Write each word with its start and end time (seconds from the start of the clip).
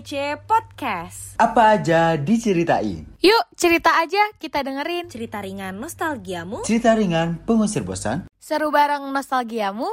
AADC 0.00 0.48
Podcast. 0.48 1.36
Apa 1.36 1.76
aja 1.76 2.16
diceritain? 2.16 3.04
Yuk 3.20 3.44
cerita 3.52 4.00
aja 4.00 4.32
kita 4.40 4.64
dengerin 4.64 5.12
Cerita 5.12 5.44
ringan 5.44 5.76
nostalgiamu. 5.76 6.64
Cerita 6.64 6.96
ringan 6.96 7.36
pengusir 7.44 7.84
bosan. 7.84 8.24
Seru 8.40 8.72
bareng 8.72 9.12
nostalgiamu 9.12 9.84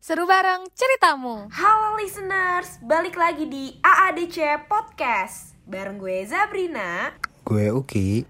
Seru 0.00 0.24
bareng 0.24 0.64
ceritamu 0.72 1.52
Halo 1.52 2.00
listeners, 2.00 2.80
balik 2.80 3.20
lagi 3.20 3.44
di 3.52 3.76
AADC 3.84 4.64
Podcast. 4.64 5.52
Bareng 5.68 6.00
gue 6.00 6.24
Zabrina. 6.24 7.20
Gue 7.50 7.66
Uki. 7.68 8.22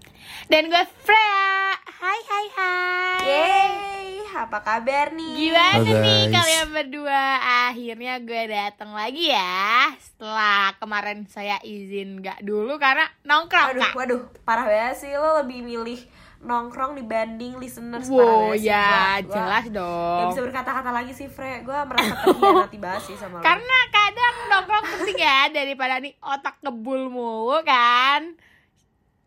Dan 0.47 0.65
gue 0.65 0.83
Freya 0.99 1.77
Hai 1.93 2.19
hai 2.23 2.45
hai 2.51 3.19
Yeay, 3.21 4.09
apa 4.33 4.57
kabar 4.59 5.13
nih? 5.13 5.33
Gimana 5.39 5.77
Halo, 5.77 5.93
nih 5.95 6.21
guys. 6.23 6.33
kalian 6.33 6.67
berdua 6.71 7.23
Akhirnya 7.69 8.13
gue 8.17 8.41
datang 8.47 8.91
lagi 8.91 9.29
ya 9.29 9.93
Setelah 9.95 10.73
kemarin 10.75 11.23
saya 11.27 11.61
izin 11.61 12.17
gak 12.19 12.41
dulu 12.41 12.75
karena 12.75 13.05
nongkrong 13.21 13.77
Waduh, 13.77 13.81
kak 13.83 13.93
waduh, 13.93 14.21
parah 14.41 14.65
banget 14.65 14.97
sih 14.97 15.13
lo 15.13 15.37
lebih 15.39 15.61
milih 15.61 16.01
nongkrong 16.41 16.97
dibanding 16.97 17.53
listeners 17.55 18.09
parah 18.09 18.25
Wow 18.49 18.57
sih. 18.57 18.65
ya 18.65 18.81
Gua- 18.81 19.21
gua 19.21 19.35
jelas 19.37 19.63
Gak 19.63 19.75
dong 19.75 20.27
bisa 20.27 20.41
berkata-kata 20.41 20.89
lagi 20.91 21.13
sih 21.13 21.27
Fre 21.27 21.61
Gue 21.61 21.77
merasa 21.77 22.13
terhianati 22.17 22.77
banget 22.79 23.01
sih 23.05 23.15
sama 23.15 23.37
lo 23.37 23.45
Karena 23.45 23.77
kadang 23.87 24.35
nongkrong 24.49 24.85
penting 24.91 25.17
ya 25.19 25.39
Daripada 25.47 25.95
nih 25.99 26.17
otak 26.19 26.57
kebul 26.59 27.05
mulu 27.07 27.61
kan 27.61 28.33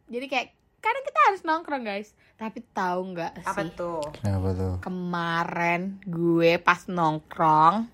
Jadi 0.07 0.27
kayak 0.27 0.49
kadang 0.79 1.03
kita 1.03 1.21
harus 1.25 1.41
nongkrong 1.43 1.83
guys 1.83 2.09
Tapi 2.35 2.61
tahu 2.71 3.13
nggak 3.13 3.33
sih 3.39 3.47
Apa 3.47 3.63
tuh? 3.73 4.05
Kenapa 4.13 4.49
tuh? 4.53 4.75
kemarin 4.81 5.81
gue 6.03 6.59
pas 6.59 6.81
nongkrong 6.85 7.89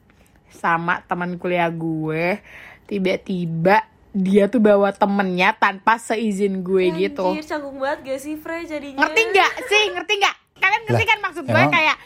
sama 0.50 0.98
teman 1.04 1.36
kuliah 1.36 1.70
gue 1.70 2.42
tiba-tiba 2.84 3.86
dia 4.10 4.44
tuh 4.44 4.58
bawa 4.58 4.90
temennya 4.90 5.54
tanpa 5.54 5.94
seizin 5.94 6.58
gue 6.60 6.90
gitu 6.92 7.22
Anjir, 7.24 7.46
canggung 7.46 7.78
banget 7.78 7.98
gak 8.04 8.18
sih 8.18 8.34
Fre 8.34 8.58
jadinya? 8.64 8.98
ngerti 8.98 9.20
nggak 9.28 9.52
sih 9.64 9.82
ngerti 9.88 10.12
nggak 10.16 10.36
kalian 10.58 10.82
ngerti 10.82 10.98
Lah, 10.98 11.08
kan 11.08 11.18
maksud 11.22 11.42
gue 11.44 11.54
emang- 11.54 11.70
kayak 11.72 11.96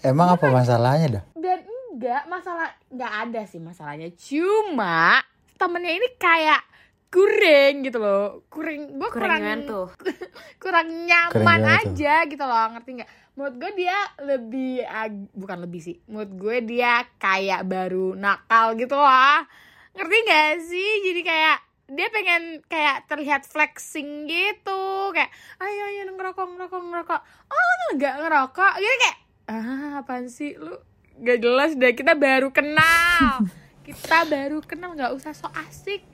Emang 0.00 0.28
apa 0.30 0.46
masalahnya 0.48 1.06
dah? 1.10 1.24
dan 1.34 1.58
enggak 1.64 2.22
masalah 2.28 2.68
nggak 2.86 3.12
ada 3.24 3.40
sih 3.42 3.58
masalahnya 3.58 4.12
cuma 4.12 5.24
temennya 5.56 5.92
ini 5.94 6.08
kayak 6.14 6.60
kurang 7.08 7.74
gitu 7.80 7.98
loh. 7.98 8.44
Kurang 8.46 8.94
gue 8.94 9.08
kurang 9.08 9.42
tuh. 9.64 9.86
kurang 9.90 10.08
Kurang 10.62 10.88
nyaman 11.06 11.32
gimana 11.32 11.68
tuh? 11.80 11.92
aja 11.92 12.14
gitu 12.24 12.44
loh 12.44 12.66
ngerti 12.72 12.90
nggak? 12.96 13.10
Menurut 13.32 13.54
gue 13.56 13.70
dia 13.76 13.96
lebih 14.20 14.72
ag- 14.82 15.30
bukan 15.32 15.58
lebih 15.62 15.80
sih. 15.80 15.96
Menurut 16.04 16.32
gue 16.32 16.56
dia 16.66 17.06
kayak 17.16 17.64
baru 17.64 18.12
nakal 18.12 18.74
gitu 18.74 18.92
loh. 18.92 19.40
Ngerti 19.94 20.16
nggak 20.20 20.52
sih? 20.60 20.90
Jadi 21.02 21.20
kayak 21.22 21.58
dia 21.88 22.08
pengen 22.08 22.42
kayak 22.66 23.08
terlihat 23.08 23.42
flexing 23.42 24.26
gitu. 24.26 24.84
Kayak 25.10 25.32
ayo 25.58 25.82
ayo 25.88 26.02
ngerokok 26.10 26.46
ngerokok 26.46 26.82
ngerokok. 26.84 27.20
Oh 27.46 27.56
lu 27.78 27.88
nggak 27.96 28.14
ngerokok? 28.20 28.72
Gitu 28.76 28.96
kayak 29.00 29.18
ah 29.48 29.90
apaan 29.98 30.28
sih? 30.28 30.52
Lu 30.54 30.76
gak 31.18 31.40
jelas 31.40 31.72
deh 31.72 31.96
kita 31.96 32.12
baru 32.12 32.52
kenal. 32.52 33.42
Kita 33.88 34.28
baru 34.28 34.60
kenal 34.60 34.92
nggak 34.92 35.16
usah 35.16 35.32
so 35.32 35.48
asik 35.48 36.04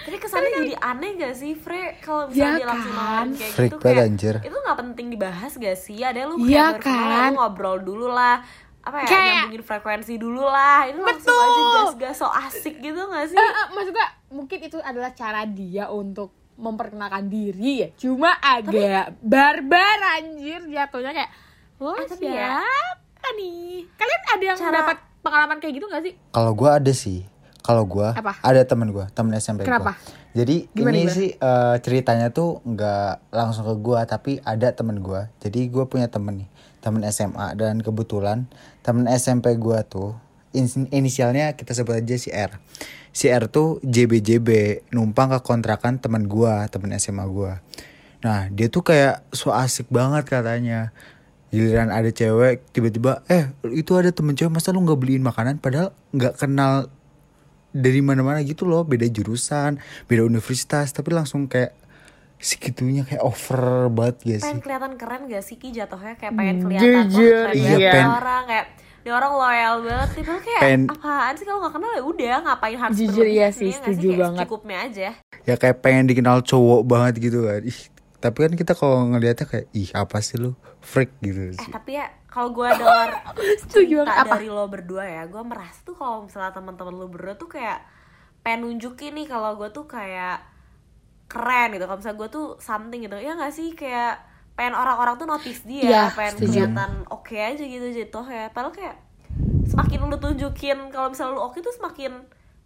Tapi 0.00 0.16
kesannya 0.16 0.50
jadi 0.54 0.74
aneh 0.76 1.10
gak 1.14 1.34
sih 1.34 1.52
Fre 1.52 1.98
Kalau 1.98 2.26
Ya 2.26 2.50
misalnya 2.50 2.56
dia 2.56 2.66
langsung 2.66 2.90
kan? 2.90 3.00
ngomong 3.02 3.30
kayak 3.34 3.52
Freak 3.52 3.66
gitu 3.66 3.76
kayak 3.78 4.00
anjir. 4.02 4.34
Itu 4.40 4.56
gak 4.58 4.78
penting 4.78 5.06
dibahas 5.08 5.52
gak 5.54 5.76
sih 5.76 5.98
Ada 5.98 6.20
lu 6.24 6.34
Iya 6.40 6.66
kayak 6.72 6.80
kenal, 6.80 7.08
kan? 7.10 7.26
lu 7.26 7.36
ngobrol 7.36 7.78
dulu 7.80 8.06
lah 8.08 8.40
apa 8.80 8.96
ya 8.98 9.06
Kayak- 9.06 9.28
nyambungin 9.44 9.60
frekuensi 9.62 10.14
dulu 10.16 10.40
lah 10.42 10.80
ini 10.84 10.96
langsung 10.98 11.28
Betul. 11.28 11.44
aja 11.44 11.60
gas-gas 11.76 12.16
so 12.16 12.26
asik 12.26 12.74
gitu 12.76 12.96
gak 13.02 13.26
sih 13.26 13.36
Eh, 13.36 13.44
eh, 13.44 13.66
maksud 13.70 13.92
gue 13.92 14.06
mungkin 14.30 14.58
itu 14.58 14.78
adalah 14.78 15.12
cara 15.12 15.44
dia 15.44 15.84
untuk 15.86 16.32
memperkenalkan 16.56 17.24
diri 17.26 17.72
ya 17.78 17.88
cuma 17.94 18.36
agak 18.36 19.12
barbar 19.20 19.96
anjir 20.14 20.64
jatuhnya 20.66 21.12
kayak 21.14 21.30
lo 21.76 21.92
Eh, 21.94 22.04
tapi 22.06 22.24
ya- 22.26 22.60
siapa 22.60 23.28
nih 23.34 23.84
kalian 23.92 24.22
ada 24.26 24.44
yang 24.46 24.58
Cara- 24.58 24.76
dapat 24.78 24.96
pengalaman 25.20 25.56
kayak 25.56 25.74
gitu 25.74 25.86
gak 25.86 26.02
sih 26.02 26.14
Kalau 26.30 26.52
gue 26.54 26.70
ada 26.70 26.92
sih. 26.94 27.20
Kalau 27.60 27.84
gue 27.84 28.08
ada 28.40 28.62
teman 28.64 28.88
gue, 28.88 29.04
temen 29.12 29.32
SMP 29.34 29.64
gue. 29.64 29.68
Jadi 30.30 30.56
Gimana, 30.70 30.94
ini 30.94 31.00
gimana? 31.02 31.12
sih 31.12 31.30
eh, 31.34 31.76
ceritanya 31.82 32.28
tuh 32.30 32.62
nggak 32.62 33.34
langsung 33.34 33.66
ke 33.66 33.74
gue, 33.76 34.00
tapi 34.04 34.32
ada 34.42 34.70
temen 34.70 34.98
gue. 34.98 35.26
Jadi 35.38 35.66
gue 35.66 35.84
punya 35.84 36.06
temen 36.06 36.44
nih, 36.44 36.48
temen 36.78 37.02
SMA 37.06 37.54
dan 37.54 37.82
kebetulan 37.82 38.46
temen 38.80 39.10
SMP 39.10 39.58
gue 39.58 39.78
tuh 39.84 40.14
in- 40.54 40.88
inisialnya 40.90 41.54
kita 41.54 41.74
sebut 41.74 41.98
aja 41.98 42.16
si 42.16 42.30
R. 42.30 42.56
Si 43.10 43.26
R 43.26 43.50
tuh 43.50 43.82
JBJB 43.82 44.48
numpang 44.94 45.34
ke 45.34 45.38
kontrakan 45.42 45.98
temen 45.98 46.30
gue, 46.30 46.54
temen 46.70 46.94
SMA 46.96 47.26
gue. 47.26 47.52
Nah 48.22 48.46
dia 48.48 48.70
tuh 48.70 48.86
kayak 48.86 49.26
so 49.34 49.50
asik 49.50 49.90
banget 49.90 50.24
katanya. 50.30 50.94
Giliran 51.50 51.90
ada 51.90 52.06
cewek 52.14 52.62
tiba-tiba 52.70 53.26
eh 53.26 53.50
itu 53.74 53.98
ada 53.98 54.14
temen 54.14 54.38
cewek 54.38 54.54
masa 54.54 54.70
lu 54.70 54.86
nggak 54.86 54.94
beliin 55.02 55.26
makanan 55.26 55.58
padahal 55.58 55.90
nggak 56.14 56.38
kenal 56.38 56.86
dari 57.72 58.00
mana-mana 58.00 58.40
gitu 58.40 58.64
loh. 58.64 58.82
Beda 58.82 59.06
jurusan 59.06 59.78
beda 60.04 60.22
universitas 60.22 60.90
tapi 60.90 61.10
langsung 61.10 61.46
kayak 61.46 61.74
segitunya 62.36 63.02
kayak 63.02 63.20
over 63.20 63.62
banget 63.88 64.16
gak 64.18 64.38
sih? 64.38 64.44
pengen 64.46 64.60
kelihatan 64.60 64.92
keren 64.96 65.22
gak 65.26 65.42
sih 65.42 65.54
Ki? 65.54 65.68
Jatuhnya 65.70 66.14
kayak 66.14 66.32
pengen 66.32 66.56
kelihatan 66.58 66.88
wah, 66.88 67.04
Jujur, 67.06 67.44
keren 67.46 67.54
iya. 67.54 67.68
banget 67.68 67.92
Pengen- 67.92 68.14
orang 68.14 68.42
kayak 68.44 68.66
dia 69.00 69.12
orang 69.14 69.32
loyal 69.34 69.74
banget. 69.80 70.08
Tiba 70.14 70.34
kayak 70.38 70.60
Pengen- 70.60 70.88
apaan 70.88 71.32
sih 71.32 71.44
kalau 71.44 71.58
nggak 71.58 71.74
kenal 71.74 71.90
ya 71.90 72.02
udah 72.02 72.36
ngapain 72.42 72.76
harus 72.76 72.96
Jujur, 72.96 73.24
iya 73.24 73.40
ya 73.42 73.48
sih, 73.50 73.70
nggak 73.70 73.80
setuju 73.82 74.06
Kayak 74.06 74.18
banget. 74.18 74.38
secukupnya 74.40 74.78
aja. 74.78 75.08
Ya 75.42 75.54
kayak 75.56 75.76
pengen 75.78 76.04
dikenal 76.06 76.36
cowok 76.42 76.80
banget 76.82 77.14
gitu 77.18 77.38
kan. 77.42 77.60
Ih 77.62 77.80
tapi 78.20 78.38
kan 78.44 78.52
kita 78.52 78.72
kalau 78.72 79.08
ngelihatnya 79.08 79.48
kayak 79.48 79.66
ih 79.72 79.88
apa 79.92 80.20
sih 80.20 80.36
lu 80.36 80.52
freak 80.78 81.16
gitu 81.20 81.50
Eh 81.50 81.56
sih 81.56 81.68
tapi 81.68 81.96
ya 81.96 82.06
kalau 82.30 82.54
gue 82.54 82.68
dengar 82.68 83.10
cerita. 83.72 84.06
Apa? 84.06 84.38
dari 84.38 84.46
lo 84.46 84.70
berdua 84.70 85.02
ya, 85.02 85.22
gue 85.26 85.42
merasa 85.42 85.82
tuh 85.82 85.98
kalau 85.98 86.24
misalnya 86.24 86.54
teman-teman 86.54 86.94
lo 86.94 87.10
berdua 87.10 87.34
tuh 87.34 87.50
kayak 87.50 87.82
pengen 88.40 88.70
nunjukin 88.70 89.18
nih 89.18 89.26
kalau 89.26 89.58
gue 89.58 89.66
tuh 89.74 89.84
kayak 89.84 90.38
keren 91.26 91.74
gitu. 91.74 91.90
Kalau 91.90 91.98
misalnya 91.98 92.18
gue 92.22 92.28
tuh 92.30 92.46
something 92.62 93.00
gitu, 93.02 93.18
ya 93.18 93.34
nggak 93.34 93.50
sih 93.50 93.74
kayak 93.74 94.22
pengen 94.54 94.78
orang-orang 94.78 95.18
tuh 95.18 95.26
notice 95.26 95.66
dia, 95.66 95.82
Iya, 95.82 96.02
pengen 96.14 96.34
setuju. 96.38 96.48
kelihatan 96.70 96.90
oke 97.10 97.34
aja 97.34 97.64
gitu 97.66 97.86
gitu 97.90 98.20
ya. 98.30 98.46
Padahal 98.54 98.70
kayak 98.70 98.96
semakin 99.66 99.98
lu 100.06 100.16
tunjukin 100.18 100.78
kalau 100.94 101.10
misalnya 101.10 101.34
lu 101.34 101.42
oke 101.42 101.58
tuh 101.58 101.74
semakin 101.74 102.14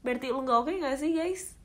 berarti 0.04 0.28
lu 0.28 0.44
nggak 0.44 0.58
oke 0.60 0.72
nggak 0.76 0.96
sih 1.00 1.16
guys? 1.16 1.56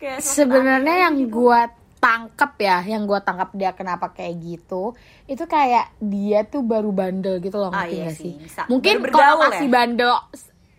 Kayak 0.00 0.24
sebenarnya 0.24 1.08
yang 1.08 1.20
gitu. 1.20 1.28
gua 1.44 1.68
tangkap 2.04 2.52
ya 2.60 2.84
yang 2.84 3.08
gua 3.08 3.24
tangkap 3.24 3.48
dia 3.56 3.72
kenapa 3.72 4.12
kayak 4.12 4.36
gitu 4.36 4.92
itu 5.24 5.40
kayak 5.48 5.88
dia 5.96 6.44
tuh 6.44 6.60
baru 6.60 6.92
bandel 6.92 7.40
gitu 7.40 7.56
loh 7.56 7.72
Ah, 7.72 7.88
ngerti 7.88 7.96
iya 7.96 8.04
gak 8.04 8.12
sih, 8.12 8.24
sih? 8.28 8.34
bisa. 8.44 8.62
mungkin 8.68 8.94
kalau 9.08 9.40
masih 9.40 9.68
ya? 9.68 9.72
bandel 9.72 10.14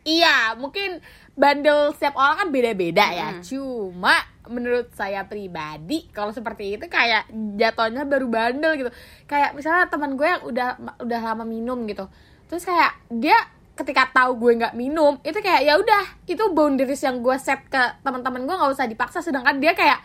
iya 0.06 0.38
mungkin 0.54 1.02
bandel 1.36 1.92
setiap 1.92 2.16
orang 2.16 2.48
kan 2.48 2.50
beda-beda 2.50 3.06
ya. 3.12 3.30
Cuma 3.44 4.16
menurut 4.48 4.88
saya 4.96 5.26
pribadi 5.26 6.08
kalau 6.14 6.32
seperti 6.32 6.80
itu 6.80 6.86
kayak 6.88 7.28
jatuhnya 7.60 8.08
baru 8.08 8.30
bandel 8.30 8.72
gitu. 8.80 8.92
Kayak 9.28 9.52
misalnya 9.52 9.90
teman 9.92 10.16
gue 10.16 10.24
yang 10.24 10.42
udah 10.48 10.70
udah 11.04 11.20
lama 11.22 11.44
minum 11.44 11.84
gitu 11.90 12.08
terus 12.46 12.62
kayak 12.62 12.94
dia 13.10 13.34
ketika 13.74 14.08
tahu 14.14 14.38
gue 14.38 14.62
nggak 14.62 14.78
minum 14.78 15.18
itu 15.26 15.36
kayak 15.42 15.66
ya 15.66 15.76
udah 15.76 16.06
itu 16.24 16.44
boundaries 16.54 17.02
yang 17.02 17.20
gue 17.20 17.36
set 17.36 17.66
ke 17.68 17.82
teman-teman 18.00 18.46
gue 18.48 18.56
nggak 18.56 18.72
usah 18.72 18.88
dipaksa. 18.88 19.20
Sedangkan 19.20 19.60
dia 19.60 19.76
kayak 19.76 20.00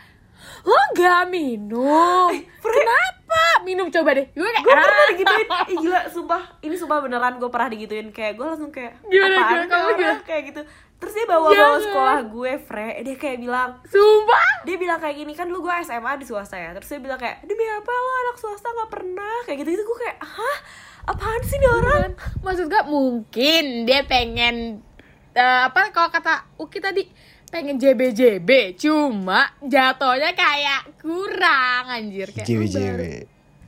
lo 0.63 0.81
nggak 0.93 1.23
minum? 1.29 2.29
Kenapa? 2.61 3.43
Minum 3.63 3.87
coba 3.89 4.11
deh. 4.17 4.27
Gue 4.33 4.49
kayak 4.49 4.65
gue 4.65 4.73
pernah 4.73 4.91
"Ah." 4.91 5.09
digituin. 5.13 5.49
Ih, 5.71 5.77
gila 5.81 6.01
sumpah. 6.09 6.43
Ini 6.61 6.75
sumpah 6.75 6.99
beneran 7.01 7.37
gue 7.37 7.51
pernah 7.51 7.69
digituin. 7.69 8.09
Kayak 8.11 8.37
gue 8.37 8.47
langsung 8.47 8.71
kayak 8.71 8.99
Gimana, 9.07 9.35
apaan 9.37 9.51
gimana, 9.51 9.65
kamu 9.69 9.85
orang?" 9.85 9.99
gimana? 9.99 10.23
kayak 10.27 10.43
gitu. 10.53 10.63
Terus 11.01 11.13
dia 11.17 11.25
bawa 11.25 11.49
bawa 11.49 11.79
sekolah 11.81 12.19
gue 12.29 12.53
Fre. 12.61 12.89
Dia 13.01 13.17
kayak 13.17 13.39
bilang 13.41 13.71
sumpah? 13.89 14.49
dia 14.69 14.77
bilang 14.77 15.01
kayak 15.01 15.17
gini 15.17 15.33
kan 15.33 15.49
dulu 15.49 15.65
gue 15.65 15.75
SMA 15.81 16.13
di 16.21 16.27
swasta 16.29 16.61
ya. 16.61 16.77
Terus 16.77 16.89
dia 16.93 17.01
bilang 17.01 17.17
kayak 17.17 17.41
demi 17.49 17.65
apa 17.65 17.89
lo 17.89 18.11
anak 18.29 18.37
swasta 18.37 18.69
nggak 18.69 18.91
pernah? 18.93 19.37
Kayak 19.49 19.59
gitu 19.65 19.71
gitu 19.77 19.85
gue 19.85 19.99
kayak 20.05 20.19
hah? 20.21 20.59
Apaan 21.09 21.41
sih 21.41 21.57
nih 21.57 21.71
orang? 21.73 22.11
Maksud 22.45 22.69
gue 22.69 22.83
mungkin 22.85 23.65
dia 23.89 24.05
pengen 24.05 24.85
eh, 25.33 25.61
apa 25.65 25.89
kalau 25.89 26.13
kata 26.13 26.45
Uki 26.61 26.79
tadi 26.85 27.09
pengen 27.51 27.77
JBJB 27.77 28.79
cuma 28.79 29.51
jatuhnya 29.61 30.31
kayak 30.39 30.95
kurang 31.03 31.91
anjir. 31.91 32.31
Kayak 32.31 32.47
JBJB 32.47 33.01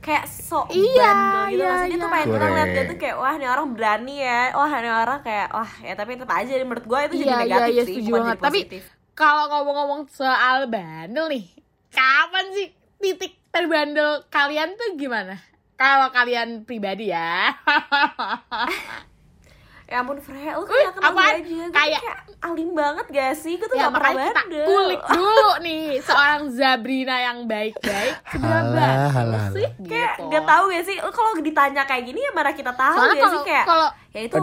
kayak 0.03 0.25
sok 0.27 0.67
Iya, 0.75 1.11
bandel 1.15 1.47
gitu 1.47 1.55
iya, 1.55 1.67
maksudnya 1.71 1.87
dia 1.87 1.95
tuh 1.95 2.03
iya. 2.03 2.11
pengen 2.11 2.35
orang 2.35 2.51
lihat 2.51 2.69
dia 2.75 2.83
tuh 2.83 2.97
kayak 2.99 3.15
wah 3.15 3.33
ini 3.39 3.47
orang 3.47 3.67
berani 3.71 4.15
ya. 4.19 4.41
Wah 4.51 4.71
ini 4.75 4.89
orang 4.91 5.19
kayak 5.23 5.47
wah 5.55 5.71
ya 5.79 5.93
tapi 5.95 6.11
tetap 6.19 6.35
aja 6.35 6.53
menurut 6.59 6.85
gue 6.85 6.99
itu 7.07 7.15
jadi 7.23 7.31
iya 7.31 7.39
iya 7.39 7.43
negatif 7.47 7.71
iya 7.71 7.83
sih 7.87 7.95
setuju 7.95 8.11
bukan 8.11 8.19
banget. 8.19 8.37
Jadi 8.37 8.43
tapi 8.43 8.59
kalau 9.15 9.43
ngomong-ngomong 9.47 10.01
soal 10.11 10.57
bandel 10.67 11.25
nih 11.31 11.45
kapan 11.95 12.45
sih 12.51 12.67
titik 12.99 13.33
terbandel 13.49 14.27
kalian 14.27 14.75
tuh 14.75 14.99
gimana? 14.99 15.39
Kalau 15.79 16.11
kalian 16.11 16.67
pribadi 16.67 17.15
ya. 17.15 17.55
Ya 19.83 20.01
ampun 20.01 20.17
Freya, 20.17 20.57
lu 20.57 20.65
kayak 20.65 20.95
kenal 20.97 21.11
gue 21.11 21.21
apaan? 21.21 21.33
aja 21.37 21.69
kayak 21.69 22.01
alim 22.43 22.69
banget 22.71 23.05
gak 23.07 23.33
sih? 23.33 23.55
Gue 23.55 23.65
tuh 23.65 23.75
ya 23.75 23.87
gak 23.87 23.93
pernah 23.93 24.11
makanya 24.11 24.27
kita 24.27 24.37
bandel 24.37 24.65
kulik 24.65 25.01
dulu 25.15 25.49
nih 25.59 25.83
seorang 25.99 26.41
Zabrina 26.49 27.15
yang 27.17 27.37
baik-baik 27.43 28.15
bandel 28.33 28.99
halah, 29.09 29.45
sih 29.49 29.67
Kayak 29.81 30.11
gitu. 30.13 30.23
gak 30.27 30.43
tahu 30.43 30.63
gak 30.69 30.83
sih? 30.83 30.95
Kalau 30.99 31.31
ditanya 31.37 31.83
kayak 31.83 32.03
gini 32.03 32.19
ya 32.19 32.31
mana 32.31 32.51
kita 32.51 32.71
tahu 32.71 32.93
Soalnya 32.93 33.13
gak 33.13 33.19
kalau- 33.19 33.33
sih? 33.33 33.41
Kayak 33.43 33.65
kalau- 33.65 33.93
ya 34.07 34.21
itu 34.21 34.37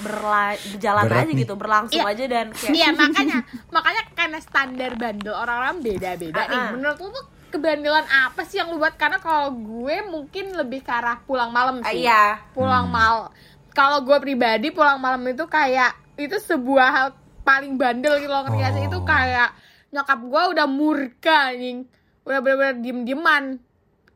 berla- 0.00 0.60
berjalan 0.68 1.04
Berat 1.04 1.16
aja 1.16 1.24
nih. 1.26 1.36
gitu, 1.38 1.54
berlangsung 1.54 2.02
Iya. 2.02 2.12
aja 2.12 2.24
dan 2.28 2.46
kayak 2.50 2.72
Iya 2.72 2.88
makanya 3.00 3.38
makanya 3.70 4.02
karena 4.12 4.38
standar 4.38 4.92
bandel 4.94 5.34
orang-orang 5.34 5.76
beda-beda 5.80 6.42
nih. 6.44 6.60
Menurut 6.72 6.98
lu 6.98 7.08
tuh 7.10 7.24
kebandelan 7.50 8.04
apa 8.04 8.42
sih 8.42 8.58
yang 8.58 8.68
lu 8.68 8.76
buat? 8.76 8.94
Karena 8.94 9.16
kalau 9.16 9.48
gue 9.50 9.96
mungkin 10.04 10.52
lebih 10.52 10.80
ke 10.80 10.90
arah 10.90 11.16
pulang 11.20 11.48
malam 11.48 11.80
sih. 11.80 12.02
Iya 12.02 12.42
Pulang 12.50 12.86
malam. 12.86 13.30
Kalau 13.70 14.02
gue 14.02 14.18
pribadi 14.18 14.68
pulang 14.68 14.98
malam 14.98 15.22
itu 15.24 15.42
kayak 15.44 15.90
itu 16.14 16.36
sebuah 16.36 16.88
hal 16.88 17.08
paling 17.44 17.76
bandel 17.76 18.16
gitu 18.16 18.28
loh 18.28 18.42
ngerti 18.42 18.58
gak 18.58 18.72
sih? 18.72 18.84
Itu 18.84 18.98
Oh. 18.98 19.04
kayak 19.04 19.48
nyokap 19.90 20.20
gue 20.20 20.42
udah 20.50 20.66
murka 20.66 21.38
anjing. 21.48 21.84
Udah 22.24 22.38
bener-bener 22.40 22.76
diem-dieman. 22.80 23.44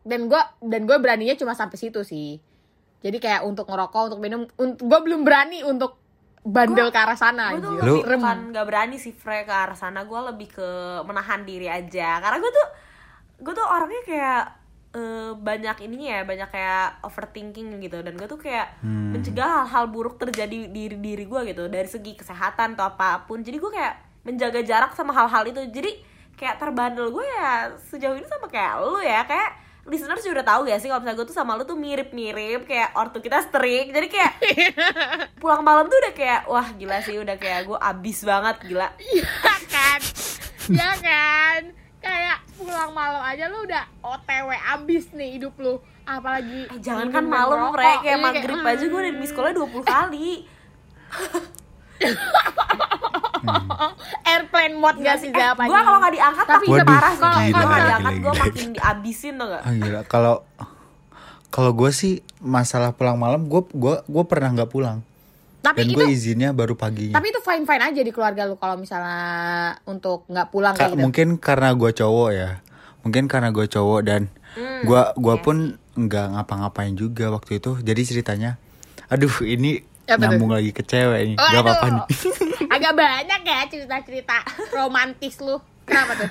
Dan 0.03 0.21
gue 0.27 0.41
dan 0.63 0.83
gue 0.83 0.97
beraninya 0.97 1.37
cuma 1.37 1.53
sampai 1.53 1.77
situ 1.77 2.01
sih. 2.03 2.41
Jadi 2.99 3.17
kayak 3.17 3.45
untuk 3.45 3.65
ngerokok, 3.65 4.03
untuk 4.09 4.19
minum, 4.19 4.43
un- 4.57 4.75
gue 4.75 4.99
belum 4.99 5.23
berani 5.23 5.63
untuk 5.63 6.01
bandel 6.41 6.89
ke 6.89 6.99
arah 6.99 7.15
sana. 7.15 7.53
gue 7.53 7.61
tuh. 7.61 7.77
Lu- 7.79 8.01
lebih 8.01 8.17
bukan 8.17 8.39
gak 8.51 8.67
berani 8.67 8.97
sih 8.97 9.13
Fre 9.13 9.45
ke 9.45 9.53
arah 9.53 9.77
sana 9.77 10.03
gue 10.03 10.21
lebih 10.27 10.49
ke 10.51 10.69
menahan 11.03 11.45
diri 11.45 11.69
aja 11.69 12.19
karena 12.19 12.39
gue 12.39 12.49
tuh 12.49 12.69
gue 13.39 13.53
tuh 13.53 13.63
orangnya 13.63 14.03
kayak 14.03 14.43
eh, 14.91 15.33
banyak 15.35 15.85
ininya 15.85 16.09
ya 16.11 16.23
banyak 16.23 16.49
kayak 16.49 17.03
overthinking 17.03 17.77
gitu. 17.79 18.01
Dan 18.01 18.15
gue 18.15 18.25
tuh 18.25 18.37
kayak 18.37 18.81
Hmm. 18.81 19.13
mencegah 19.13 19.65
hal-hal 19.65 19.85
buruk 19.87 20.17
terjadi 20.17 20.67
di 20.67 20.89
diri 20.91 21.25
gue 21.25 21.41
gitu. 21.47 21.67
Dari 21.67 21.85
segi 21.85 22.13
kesehatan 22.15 22.73
atau 22.73 22.89
apa 22.89 23.25
pun. 23.25 23.41
Jadi 23.41 23.57
gue 23.57 23.69
kayak 23.69 23.95
menjaga 24.25 24.61
jarak 24.61 24.93
sama 24.93 25.13
hal-hal 25.13 25.45
itu. 25.45 25.61
Jadi 25.69 25.93
kayak 26.35 26.57
terbandel 26.57 27.11
gue 27.11 27.27
ya 27.27 27.69
sejauh 27.89 28.15
ini 28.15 28.25
sama 28.25 28.47
kayak 28.47 28.75
lu 28.81 29.01
ya. 29.01 29.25
Kayak 29.25 29.51
listeners 29.85 30.21
juga 30.21 30.41
udah 30.41 30.49
tahu 30.51 30.63
ya 30.69 30.77
sih 30.77 30.87
kalau 30.87 31.01
misalnya 31.01 31.19
gue 31.19 31.29
tuh 31.29 31.37
sama 31.37 31.57
lu 31.57 31.65
tuh 31.65 31.77
mirip-mirip 31.77 32.65
kayak 32.65 32.93
ortu 32.93 33.21
kita 33.21 33.41
strict. 33.43 33.93
Jadi 33.93 34.07
kayak 34.09 34.33
pulang 35.41 35.61
malam 35.61 35.85
tuh 35.87 35.97
udah 35.97 36.13
kayak 36.13 36.41
wah 36.45 36.69
gila 36.73 37.01
sih 37.01 37.17
udah 37.17 37.37
kayak 37.37 37.65
gue 37.65 37.79
abis 37.79 38.25
banget 38.25 38.57
gila. 38.65 38.89
Iya 38.99 39.29
kan? 39.69 40.01
Ya 40.69 40.91
kan 40.97 41.61
Kayak 41.99 42.39
pulang 42.55 42.91
malam 42.91 43.21
aja 43.21 43.45
lu 43.47 43.63
udah 43.63 43.85
OTW 44.01 44.49
abis 44.73 45.11
nih 45.13 45.31
hidup 45.35 45.55
lu. 45.57 45.79
Apalagi 46.03 46.65
eh, 46.67 46.79
jangan 46.79 47.11
kan 47.11 47.25
malam 47.25 47.69
ngerokok. 47.69 47.75
Fre 47.75 47.93
kayak 48.01 48.07
Iya, 48.11 48.25
maghrib 48.25 48.61
aja 48.65 48.85
gue 48.85 49.01
udah 49.01 49.15
di 49.15 49.27
sekolah 49.27 49.51
20 49.53 49.83
kali. 49.85 50.29
Hmm, 53.39 53.69
Airplane 54.29 54.75
mode 54.75 54.99
gak 54.99 55.19
sih 55.19 55.29
eh, 55.29 55.35
Zap, 55.35 55.57
gue 55.57 55.67
kalau 55.79 55.99
nggak 55.99 56.15
diangkat 56.15 56.47
Tapi 56.47 56.67
Waduh, 56.69 56.85
parah 56.85 57.11
sih 57.11 57.19
kalau- 57.19 57.39
gue 57.39 57.51
kalau- 57.51 57.69
nggak 57.69 57.85
diangkat 57.85 58.15
gue 58.19 58.33
makin 58.37 58.67
diabisin 58.73 59.35
tuh 59.35 59.47
gak 59.49 59.63
Ah, 59.63 59.73
gila. 59.73 60.01
Kalau 60.05 60.35
kalau 61.49 61.73
gue 61.73 61.91
sih 61.91 62.15
masalah 62.39 62.93
pulang 62.93 63.17
malam, 63.17 63.41
gue 63.43 63.65
gua 63.73 64.05
gua 64.05 64.25
pernah 64.25 64.53
nggak 64.53 64.69
pulang. 64.69 65.01
Tapi 65.59 65.79
Dan 65.81 65.87
itu 65.89 65.99
gue 65.99 66.07
izinnya 66.09 66.51
baru 66.51 66.75
paginya. 66.75 67.15
Tapi 67.15 67.27
itu 67.29 67.41
fine 67.41 67.65
fine 67.65 67.83
aja 67.85 68.01
di 68.01 68.11
keluarga 68.11 68.43
lu 68.45 68.55
kalau 68.55 68.75
misalnya 68.75 69.21
untuk 69.85 70.23
nggak 70.27 70.49
pulang 70.49 70.73
Ka- 70.73 70.87
kayak 70.87 70.95
gitu. 70.95 71.03
mungkin 71.03 71.29
karena 71.37 71.69
gue 71.73 71.91
cowok 71.93 72.31
ya. 72.31 72.51
Mungkin 73.01 73.25
karena 73.27 73.49
gue 73.51 73.67
cowok 73.67 74.01
dan 74.03 74.23
Hmm, 74.49 74.81
gua 74.83 75.13
gua 75.15 75.37
iya 75.37 75.45
pun 75.45 75.57
nggak 75.95 76.27
ngapa-ngapain 76.33 76.95
juga 76.95 77.29
waktu 77.29 77.59
itu. 77.59 77.77
Jadi 77.79 78.01
ceritanya, 78.03 78.57
aduh 79.07 79.31
ini 79.45 79.85
Apa 80.05 80.25
nyambung 80.25 80.51
lagi 80.51 80.73
ke 80.73 80.81
cewek 80.81 81.21
nih. 81.23 81.37
Oh, 81.37 81.47
Gak 81.47 81.63
apa-apa 81.63 81.87
nih. 81.87 82.05
Agak 82.75 82.97
banyak 82.97 83.41
ya 83.45 83.59
cerita-cerita 83.69 84.41
romantis 84.73 85.37
lu. 85.39 85.61
Kenapa 85.85 86.13
tuh? 86.17 86.31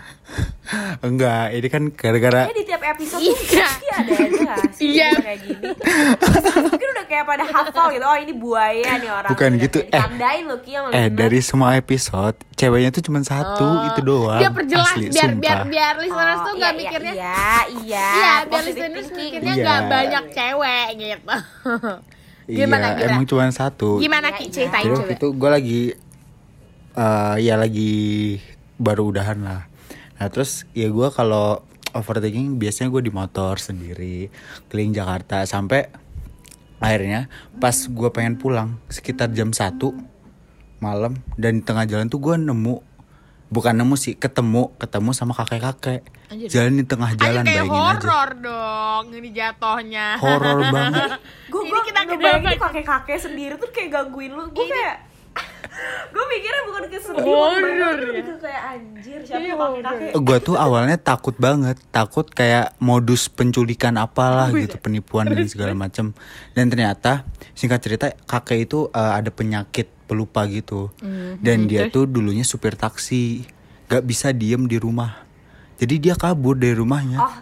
Enggak, 1.01 1.49
ini 1.51 1.67
kan 1.67 1.83
gara-gara 1.89 2.45
Kayaknya 2.45 2.57
di 2.57 2.65
tiap 2.65 2.83
episode 2.83 3.21
tuh 3.21 3.33
Iya. 3.47 3.67
ada 3.89 4.11
aja 4.13 4.53
sih 4.69 4.87
Iya. 4.93 5.09
kayak 5.17 5.39
gini 5.41 5.67
Mungkin 6.67 6.87
kayak 7.07 7.23
pada 7.23 7.43
hafal 7.43 7.87
gitu 7.89 8.03
Oh 8.03 8.13
ini 8.15 8.31
buaya 8.31 8.91
nih 8.95 9.09
orang 9.09 9.31
Bukan 9.31 9.49
gitu, 9.57 9.79
eh. 9.79 9.89
Ditandain 9.89 10.43
loh 10.43 10.59
Ki 10.59 10.71
yang 10.71 10.85
eh 10.87 11.07
bener. 11.07 11.17
dari 11.17 11.39
semua 11.39 11.73
episode 11.73 12.35
ceweknya 12.53 12.89
tuh 12.89 13.01
cuma 13.01 13.19
satu 13.21 13.63
Oh, 13.63 13.87
itu 13.87 14.01
doang. 14.01 14.37
Dia 14.37 14.51
perjelas 14.51 14.91
Asli, 14.91 15.07
biar 15.07 15.23
sumpah. 15.25 15.39
biar 15.39 15.59
biar 15.65 15.93
listeners 15.97 16.13
Oh, 16.33 16.43
tuh 16.43 16.51
iya, 16.51 16.59
nggak 16.59 16.69
iya, 16.69 16.79
mikirnya 16.79 17.13
Iya 17.13 17.41
iya 17.81 18.07
Iya, 18.11 18.33
biar 18.45 18.63
listeners 18.63 19.07
mikirnya 19.09 19.49
Iya. 19.49 19.63
nggak 19.63 19.81
banyak 19.87 20.23
cewek 20.29 20.87
gitu. 20.93 21.17
gimana 22.49 22.85
iya, 22.85 22.95
gimana? 22.95 23.07
emang 23.09 23.23
cuma 23.25 23.43
satu. 23.49 23.89
Gimana 23.97 24.27
Iya, 24.29 24.37
Ki 24.37 24.43
iya. 24.43 24.51
ceritain 24.53 24.87
coba? 24.89 25.09
itu 25.09 25.27
gue 25.33 25.49
lagi 25.49 25.81
eh 26.93 27.35
ya 27.39 27.55
lagi 27.55 27.93
baru 28.77 29.09
udahan 29.09 29.39
lah. 29.39 29.61
Nah 30.13 30.27
terus 30.27 30.65
ya 30.71 30.87
gue 30.87 31.07
kalau 31.09 31.61
overthinking 31.89 32.55
biasanya 32.55 32.89
gue 32.89 33.01
di 33.01 33.09
motor 33.09 33.57
sendiri 33.57 34.29
keliling 34.67 34.93
Jakarta 34.93 35.43
sampai 35.43 35.89
akhirnya 36.77 37.27
pas 37.57 37.73
gue 37.73 38.09
pengen 38.09 38.35
pulang 38.35 38.77
sekitar 38.87 39.29
jam 39.29 39.49
1 39.49 39.77
malam 40.77 41.17
dan 41.35 41.57
di 41.57 41.63
tengah 41.63 41.83
jalan 41.83 42.05
tuh 42.05 42.19
gue 42.19 42.35
nemu 42.37 42.75
bukan 43.47 43.73
nemu 43.73 43.95
sih 43.95 44.13
ketemu 44.13 44.75
ketemu 44.77 45.09
sama 45.11 45.33
kakek 45.33 45.63
kakek 45.63 46.01
Anjir. 46.27 46.47
jalan 46.51 46.73
di 46.75 46.85
tengah 46.85 47.11
jalan 47.15 47.41
Ayo 47.41 47.47
kayak 47.47 47.63
bayangin 47.63 47.71
aja. 47.71 47.79
horor 47.79 48.29
dong 48.37 49.05
ini 49.09 49.29
jatuhnya. 49.31 50.07
horor 50.19 50.57
banget. 50.67 51.09
Gue 51.47 51.61
Ini 51.63 51.71
gue 51.71 51.81
kita 51.87 51.99
ngebayangin 52.03 52.59
kakek 52.59 52.83
kakek 52.85 53.17
sendiri 53.17 53.53
tuh 53.55 53.71
kayak 53.71 53.89
gangguin 53.89 54.35
lu. 54.35 54.51
Gue 54.51 54.67
kayak 54.67 55.06
gue 56.07 56.25
mikirnya 56.27 56.61
bukan 56.63 56.83
ke 56.85 56.97
sedih 56.97 57.23
Horor 57.23 57.61
gue 57.61 58.11
ya. 58.11 58.23
ke 58.23 58.35
kayak 58.37 58.63
anjir 58.67 59.19
siapa 59.21 59.39
Iya, 59.39 59.53
kakek 59.53 59.81
kakek? 59.83 60.11
Gue 60.19 60.37
tuh 60.39 60.55
awalnya 60.55 60.97
takut 60.97 61.35
banget 61.35 61.77
takut 61.89 62.25
kayak 62.25 62.73
modus 62.79 63.27
penculikan 63.27 63.95
apalah 63.95 64.47
Oh, 64.47 64.55
gitu 64.55 64.73
iya. 64.73 64.81
penipuan 64.81 65.25
dan 65.25 65.45
segala 65.45 65.73
macam 65.73 66.15
dan 66.51 66.65
ternyata 66.67 67.23
singkat 67.51 67.79
cerita 67.79 68.05
kakek 68.25 68.65
itu 68.65 68.89
eh, 68.89 69.11
ada 69.13 69.29
penyakit 69.29 69.87
pelupa 70.03 70.45
gitu. 70.45 70.89
Mhm. 70.99 71.39
dan 71.39 71.57
dia 71.65 71.87
tuh 71.87 72.05
dulunya 72.05 72.41
supir 72.41 72.73
taksi 72.73 73.43
gak 73.85 74.01
bisa 74.01 74.31
diem 74.31 74.63
di 74.63 74.75
rumah. 74.75 75.23
Jadi 75.75 75.99
dia 75.99 76.15
kabur 76.15 76.55
dari 76.55 76.73
rumahnya. 76.73 77.19
Oh 77.19 77.35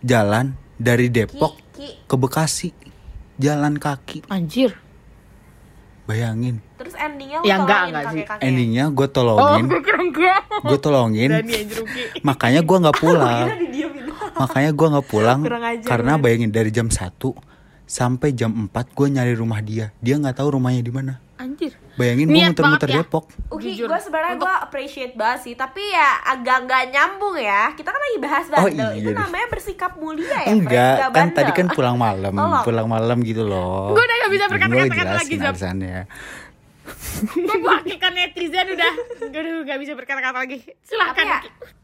jalan 0.00 0.56
dari 0.76 1.08
Depok 1.08 1.56
ki 1.72 1.78
ki. 1.78 1.88
ke 2.04 2.14
Bekasi. 2.16 2.70
Jalan 3.36 3.76
kaki. 3.76 4.28
Anjir. 4.28 4.76
Bayangin. 6.10 6.56
Terus 6.74 6.94
endingnya 6.94 7.38
lu 7.38 7.44
Ya, 7.44 7.54
enggak, 7.56 7.78
tolongin 7.78 7.94
enggak 7.94 8.02
sih. 8.02 8.18
kakek. 8.18 8.28
Kakek 8.32 8.44
endingnya 8.44 8.84
gue 8.90 9.06
Oh, 9.06 9.12
tolongin. 9.12 9.64
enggak. 9.64 10.40
gue 10.60 10.78
tolongin. 10.78 11.30
Makanya 12.22 12.60
gue 12.60 12.76
nggak 12.82 12.98
pulang. 12.98 13.46
makanya 14.32 14.70
gue 14.72 14.86
nggak 14.88 15.06
pulang 15.06 15.40
karena 15.82 16.12
bayangin 16.16 16.48
dari 16.48 16.70
jam 16.70 16.88
1 16.88 17.12
sampai 17.84 18.32
jam 18.32 18.50
4 18.66 18.72
gue 18.90 19.06
nyari 19.10 19.32
rumah 19.32 19.60
dia. 19.60 19.92
Dia 19.98 20.16
nggak 20.16 20.36
tahu 20.36 20.56
rumahnya 20.56 20.80
di 20.80 20.90
mana. 20.90 21.20
Anjir. 21.36 21.76
Bayangin 22.00 22.26
gue 22.26 22.40
muter-muter 22.42 22.88
ya. 22.88 22.96
Depok 22.98 23.24
Uki, 23.50 23.68
Jujur. 23.70 23.86
gue 23.86 24.00
sebenarnya 24.00 24.34
gue 24.34 24.54
appreciate 24.62 25.12
banget 25.12 25.40
sih, 25.42 25.54
tapi 25.54 25.84
ya 25.84 26.08
agak 26.24 26.64
nggak 26.64 26.82
nyambung 26.88 27.36
ya. 27.36 27.76
Kita 27.76 27.88
kan 27.88 28.00
lagi 28.00 28.18
bahas 28.18 28.44
Oh, 28.48 28.64
bandel, 28.64 28.72
iya 28.72 28.96
itu 28.96 29.10
deh. 29.10 29.16
namanya 29.16 29.46
bersikap 29.46 29.92
mulia 29.94 30.38
ya. 30.40 30.48
Enggak 30.48 30.94
nggak 30.96 31.10
kan 31.10 31.16
bandel. 31.28 31.36
tadi 31.36 31.50
kan 31.52 31.66
pulang 31.68 31.96
malam 31.96 32.32
pulang 32.62 32.88
malam 32.88 33.18
gitu 33.20 33.44
loh 33.44 33.92
Gua 33.92 34.00
udah 34.00 34.16
nggak 34.16 34.32
bisa 34.32 34.44
berkata-kata 34.48 35.12
lagi, 35.14 35.34
jelasin 35.34 35.44
alasannya 35.44 35.98
Mewakilkan 37.32 38.12
netizen 38.12 38.66
udah. 38.68 38.92
Aduh, 39.22 39.62
gak 39.62 39.78
bisa 39.78 39.92
berkata-kata 39.92 40.38
lagi. 40.38 40.58
Tapi 40.58 40.80
Silahkan 40.82 41.24
ya, 41.24 41.38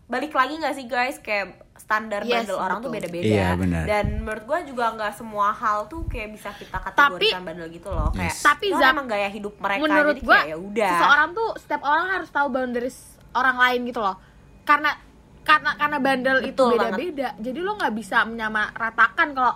balik 0.06 0.32
lagi 0.32 0.54
nggak 0.56 0.74
sih 0.74 0.86
guys, 0.86 1.16
kayak 1.18 1.46
standar 1.76 2.22
Yes, 2.22 2.42
bandel 2.42 2.58
orang 2.58 2.78
tuh 2.80 2.90
beda-beda. 2.90 3.26
Iya. 3.26 3.48
Dan 3.84 4.06
menurut 4.20 4.44
gue 4.44 4.58
juga 4.70 4.90
nggak 4.92 5.12
semua 5.14 5.50
hal 5.50 5.86
tuh 5.86 6.02
kayak 6.04 6.32
bisa 6.32 6.50
kita 6.52 6.78
Tapi- 6.80 7.30
kategorikan 7.30 7.42
bandel 7.42 7.68
gitu 7.70 7.88
loh. 7.88 8.10
Kayak 8.10 8.32
Yes. 8.32 8.42
Tapi, 8.42 8.66
Zap, 8.72 8.92
emang 8.92 9.06
gaya 9.06 9.28
hidup 9.28 9.54
mereka. 9.56 9.82
menurut 9.82 10.16
kayak 10.18 10.46
ya 10.46 10.56
udah. 10.56 10.90
seseorang 10.92 11.28
tuh 11.32 11.48
setiap 11.56 11.82
orang 11.82 12.06
harus 12.12 12.28
tahu 12.28 12.46
boundaries 12.48 12.98
orang 13.32 13.56
lain 13.56 13.80
gitu 13.84 14.00
loh 14.00 14.16
karena 14.64 14.90
karena 15.42 15.76
karena 15.76 15.98
bandel 16.00 16.38
itu 16.42 16.64
beda-beda 16.66 17.36
jadi 17.36 17.58
lo 17.60 17.76
nggak 17.76 17.94
bisa 17.94 18.24
menyamaratakan 18.24 19.30
kalau 19.30 19.54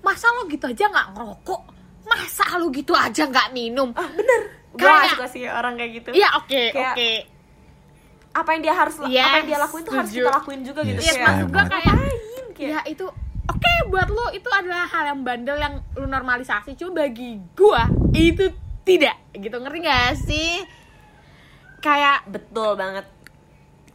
masa 0.00 0.28
lo 0.30 0.44
gitu 0.44 0.66
aja 0.66 0.84
nggak 0.84 1.08
ngerokok 1.10 1.62
masa 2.04 2.58
lo 2.58 2.68
gitu 2.68 2.92
aja 2.92 3.24
nggak 3.24 3.48
minum 3.50 3.88
Ah, 3.94 4.04
bener. 4.10 4.59
Gue 4.72 4.86
gak 4.86 5.12
suka 5.12 5.26
sih 5.28 5.44
orang 5.44 5.74
kayak 5.74 5.90
gitu. 5.96 6.08
iya 6.12 6.28
oke 6.34 6.62
Kayak- 6.70 6.94
oke 6.94 7.10
Apa 8.30 8.48
yang 8.54 8.62
dia 8.62 8.74
harus, 8.76 8.94
Yes, 9.04 9.26
apa 9.26 9.36
yang 9.36 9.48
dia 9.48 9.58
lakuin 9.58 9.82
tuh 9.82 9.92
harus 9.92 10.10
kita 10.12 10.30
lakuin 10.32 10.60
juga 10.62 10.80
gitu. 10.82 10.96
Yes, 10.96 11.04
Yes, 11.04 11.16
kayak, 11.16 11.26
maksud 11.26 11.46
gue 11.48 11.62
kayak 11.64 11.84
ngapain? 11.84 12.18
Kayak, 12.52 12.70
ya 12.70 12.80
itu 12.86 13.06
oke 13.44 13.72
buat 13.88 14.08
lo 14.08 14.26
itu 14.30 14.48
adalah 14.48 14.84
hal 14.84 15.04
yang 15.08 15.20
bandel 15.20 15.56
yang 15.56 15.74
lo 15.92 16.06
normalisasi 16.06 16.70
cuma 16.74 17.02
bagi 17.02 17.42
gua 17.52 17.84
itu 18.12 18.46
tidak 18.80 19.18
gitu 19.32 19.56
ngerti 19.56 19.78
gak 19.80 20.14
sih 20.16 20.62
kayak 21.78 22.22
betul 22.26 22.76
banget. 22.76 23.06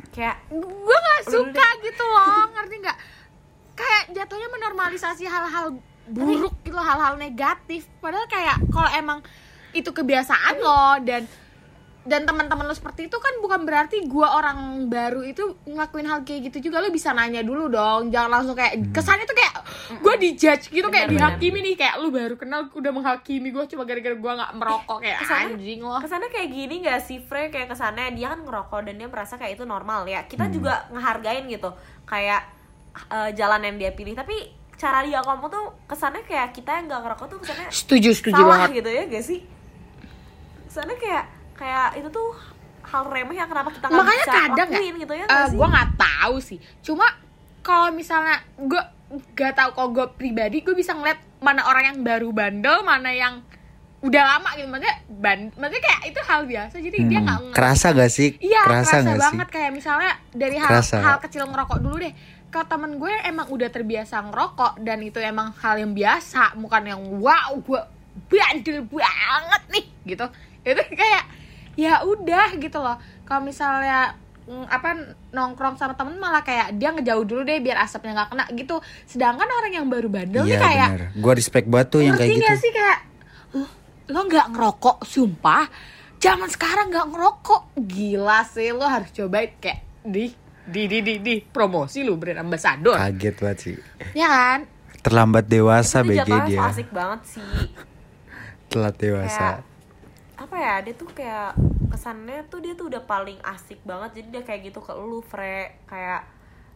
Kayak 0.10 0.36
gue 0.50 0.64
nggak 0.98 1.22
suka 1.26 1.68
gitu 1.82 2.04
loh 2.04 2.48
ngerti 2.52 2.76
nggak 2.82 2.98
kayak 3.74 4.04
jatuhnya 4.12 4.48
menormalisasi 4.50 5.24
hal-hal 5.26 5.76
buruk 6.08 6.56
gitu 6.62 6.76
hal-hal 6.76 7.16
negatif 7.16 7.88
padahal 7.98 8.24
kayak 8.26 8.60
kalau 8.68 8.88
emang 8.92 9.20
itu 9.76 9.92
kebiasaan 9.92 10.56
lo 10.58 10.86
dan 11.02 11.24
dan 12.02 12.22
teman-teman 12.22 12.64
lo 12.64 12.72
seperti 12.72 13.10
itu 13.10 13.18
kan 13.18 13.34
bukan 13.40 13.66
berarti 13.66 14.06
gua 14.06 14.38
orang 14.38 14.58
baru 14.86 15.26
itu 15.26 15.42
ngelakuin 15.66 16.06
hal 16.06 16.22
kayak 16.22 16.48
gitu 16.48 16.70
juga. 16.70 16.78
Lo 16.78 16.88
bisa 16.88 17.10
nanya 17.12 17.42
dulu 17.42 17.66
dong 17.68 18.08
jangan 18.08 18.30
langsung 18.32 18.54
kayak 18.54 18.94
kesannya 18.94 19.26
tuh 19.26 19.34
kayak 19.34 19.54
gua 20.00 20.14
dijudge 20.16 20.70
gitu 20.70 20.86
kayak 20.86 21.10
Bener-bener. 21.10 21.34
dihakimi 21.34 21.60
nih 21.64 21.76
kayak 21.76 21.96
lu 21.98 22.10
baru 22.10 22.36
kenal 22.36 22.70
udah 22.70 22.92
menghakimi 22.94 23.50
gua 23.50 23.66
cuma 23.66 23.84
gara-gara 23.84 24.14
gua 24.14 24.32
nggak 24.36 24.52
merokok 24.54 24.98
kayak 25.02 25.18
Kesannya- 25.20 25.50
anjing 25.58 25.80
lo. 25.82 25.98
kesannya 25.98 26.30
kayak 26.30 26.50
gini 26.52 26.76
gak 26.80 27.00
sih 27.02 27.18
Frey 27.20 27.50
kayak 27.50 27.68
kesannya 27.68 28.06
dia 28.12 28.28
kan 28.30 28.40
ngerokok 28.40 28.80
dan 28.84 28.94
dia 28.96 29.08
merasa 29.08 29.34
kayak 29.36 29.54
itu 29.56 29.66
normal 29.66 30.06
ya. 30.06 30.22
Kita 30.24 30.46
juga 30.48 30.86
ngehargain 30.90 31.50
gitu. 31.50 31.74
Kayak 32.06 32.42
eh, 33.10 33.30
jalan 33.34 33.60
yang 33.62 33.76
dia 33.76 33.92
pilih. 33.92 34.14
Tapi 34.14 34.36
cara 34.78 35.02
dia 35.02 35.20
ngomong 35.20 35.50
tuh 35.50 35.66
kesannya 35.86 36.22
kayak 36.22 36.54
kita 36.54 36.70
yang 36.70 36.86
gak 36.86 37.02
ngerokok 37.02 37.26
tuh 37.28 37.40
kesannya 37.40 37.66
setuju 37.74 38.14
setuju 38.14 38.38
salah 38.38 38.70
banget. 38.70 38.78
gitu 38.78 38.90
ya 38.92 39.04
gak 39.10 39.26
sih 39.26 39.40
kesannya 40.76 41.00
kayak 41.00 41.24
kayak 41.56 41.88
itu 41.96 42.12
tuh 42.12 42.36
hal 42.84 43.08
remeh 43.08 43.32
yang 43.34 43.48
kenapa 43.48 43.72
kita 43.72 43.88
nggak 43.88 43.96
makanya 43.96 44.20
bisa 44.20 44.34
kadang 44.36 44.68
ya, 44.68 44.76
lakuin 44.76 44.96
gitu 45.00 45.14
ya 45.16 45.24
eh, 45.24 45.26
nggak 45.26 45.48
sih? 45.48 45.56
gue 45.56 45.68
nggak 45.72 45.90
tahu 45.96 46.36
sih. 46.44 46.58
Cuma 46.84 47.08
kalau 47.64 47.88
misalnya 47.90 48.36
gue 48.60 48.82
gak 49.32 49.54
tahu 49.56 49.70
kalau 49.72 49.90
gue 49.90 50.08
pribadi 50.14 50.60
gue 50.60 50.76
bisa 50.76 50.92
ngeliat 50.92 51.16
mana 51.40 51.64
orang 51.64 51.96
yang 51.96 52.00
baru 52.04 52.30
bandel 52.30 52.84
mana 52.84 53.08
yang 53.10 53.40
udah 54.04 54.24
lama 54.28 54.52
gitu. 54.54 54.68
Maksudnya 54.68 54.96
ban 55.08 55.40
maksudnya 55.56 55.82
kayak 55.82 56.02
itu 56.12 56.20
hal 56.22 56.42
biasa. 56.44 56.76
Jadi 56.78 56.98
dia 57.00 57.20
Hmm, 57.20 57.26
nggak 57.26 57.40
nge- 57.40 57.56
kerasa 57.56 57.88
gak 57.96 58.12
sih? 58.12 58.30
Iya, 58.38 58.62
kerasa 58.68 58.84
kerasa, 58.92 58.98
nggak 59.00 59.16
sih? 59.16 59.24
banget. 59.24 59.48
Kayak 59.48 59.72
misalnya 59.72 60.12
dari 60.30 60.58
hal 60.60 60.70
Kerasa. 60.70 60.98
hal 61.00 61.18
kecil 61.24 61.44
ngerokok 61.48 61.80
dulu 61.80 61.96
deh. 62.04 62.14
Ke 62.52 62.60
temen 62.68 62.92
gue 63.00 63.10
yang 63.10 63.24
emang 63.26 63.48
udah 63.48 63.70
terbiasa 63.72 64.16
ngerokok 64.28 64.84
dan 64.84 65.00
itu 65.00 65.24
emang 65.24 65.56
hal 65.56 65.80
yang 65.80 65.96
biasa, 65.96 66.60
bukan 66.60 66.84
yang 66.84 67.02
wow 67.18 67.56
gue 67.56 67.82
bandel 68.28 68.84
banget 68.86 69.62
nih 69.72 69.86
gitu. 70.06 70.28
Itu 70.66 70.82
kayak 70.92 71.24
ya 71.78 72.02
udah 72.02 72.58
gitu 72.58 72.82
loh. 72.82 72.98
Kalau 73.24 73.42
misalnya 73.44 74.18
mm, 74.48 74.66
apa 74.68 74.90
nongkrong 75.30 75.78
sama 75.78 75.94
temen 75.94 76.18
malah 76.18 76.42
kayak 76.42 76.74
dia 76.76 76.90
ngejauh 76.92 77.26
dulu 77.28 77.42
deh 77.44 77.60
biar 77.62 77.86
asapnya 77.86 78.18
nggak 78.18 78.30
kena 78.34 78.46
gitu. 78.58 78.76
Sedangkan 79.06 79.46
orang 79.46 79.72
yang 79.72 79.88
baru 79.88 80.10
bandel 80.10 80.44
nih 80.44 80.58
iya 80.58 80.60
kayak 80.60 80.90
bener. 80.90 81.08
Gue 81.20 81.34
respect 81.38 81.68
banget 81.70 81.88
tuh 81.94 82.02
yang 82.02 82.16
kayak 82.18 82.34
gitu. 82.34 82.48
gak 82.48 82.58
sih? 82.58 82.72
Kayak 82.74 83.00
"Loh, 83.56 83.70
lo 84.10 84.20
nggak 84.26 84.48
ngerokok? 84.56 84.98
Sumpah. 85.06 85.66
Zaman 86.18 86.50
sekarang 86.50 86.90
nggak 86.90 87.08
ngerokok. 87.14 87.62
Gila 87.78 88.40
sih 88.48 88.74
lo 88.74 88.86
harus 88.88 89.12
cobain. 89.14 89.52
Kayak 89.60 89.86
di 90.02 90.26
di 90.66 90.90
di 90.90 90.98
di, 91.06 91.14
di 91.22 91.36
promosi 91.44 92.02
lo 92.02 92.18
brand 92.18 92.42
ambassador. 92.42 92.98
Kaget 92.98 93.36
banget 93.38 93.58
sih. 93.62 93.76
Ya 94.18 94.26
kan? 94.32 94.60
Terlambat 95.06 95.46
dewasa 95.46 96.02
Itu 96.02 96.18
BG 96.18 96.30
dia. 96.50 96.62
asik 96.66 96.90
banget 96.90 97.38
sih. 97.38 97.44
Telat 98.74 98.96
kayak 98.98 99.04
dewasa 99.06 99.46
apa 100.36 100.56
ya 100.56 100.76
dia 100.82 100.94
tuh 100.94 101.08
kayak 101.08 101.56
kesannya 101.88 102.44
tuh 102.46 102.60
dia 102.60 102.74
tuh 102.74 102.88
udah 102.88 103.02
paling 103.02 103.40
asik 103.42 103.80
banget. 103.82 104.20
Jadi 104.20 104.28
dia 104.30 104.42
kayak 104.42 104.62
gitu 104.66 104.80
ke 104.80 104.92
lu 104.94 105.20
Fre. 105.22 105.80
Kayak 105.86 106.28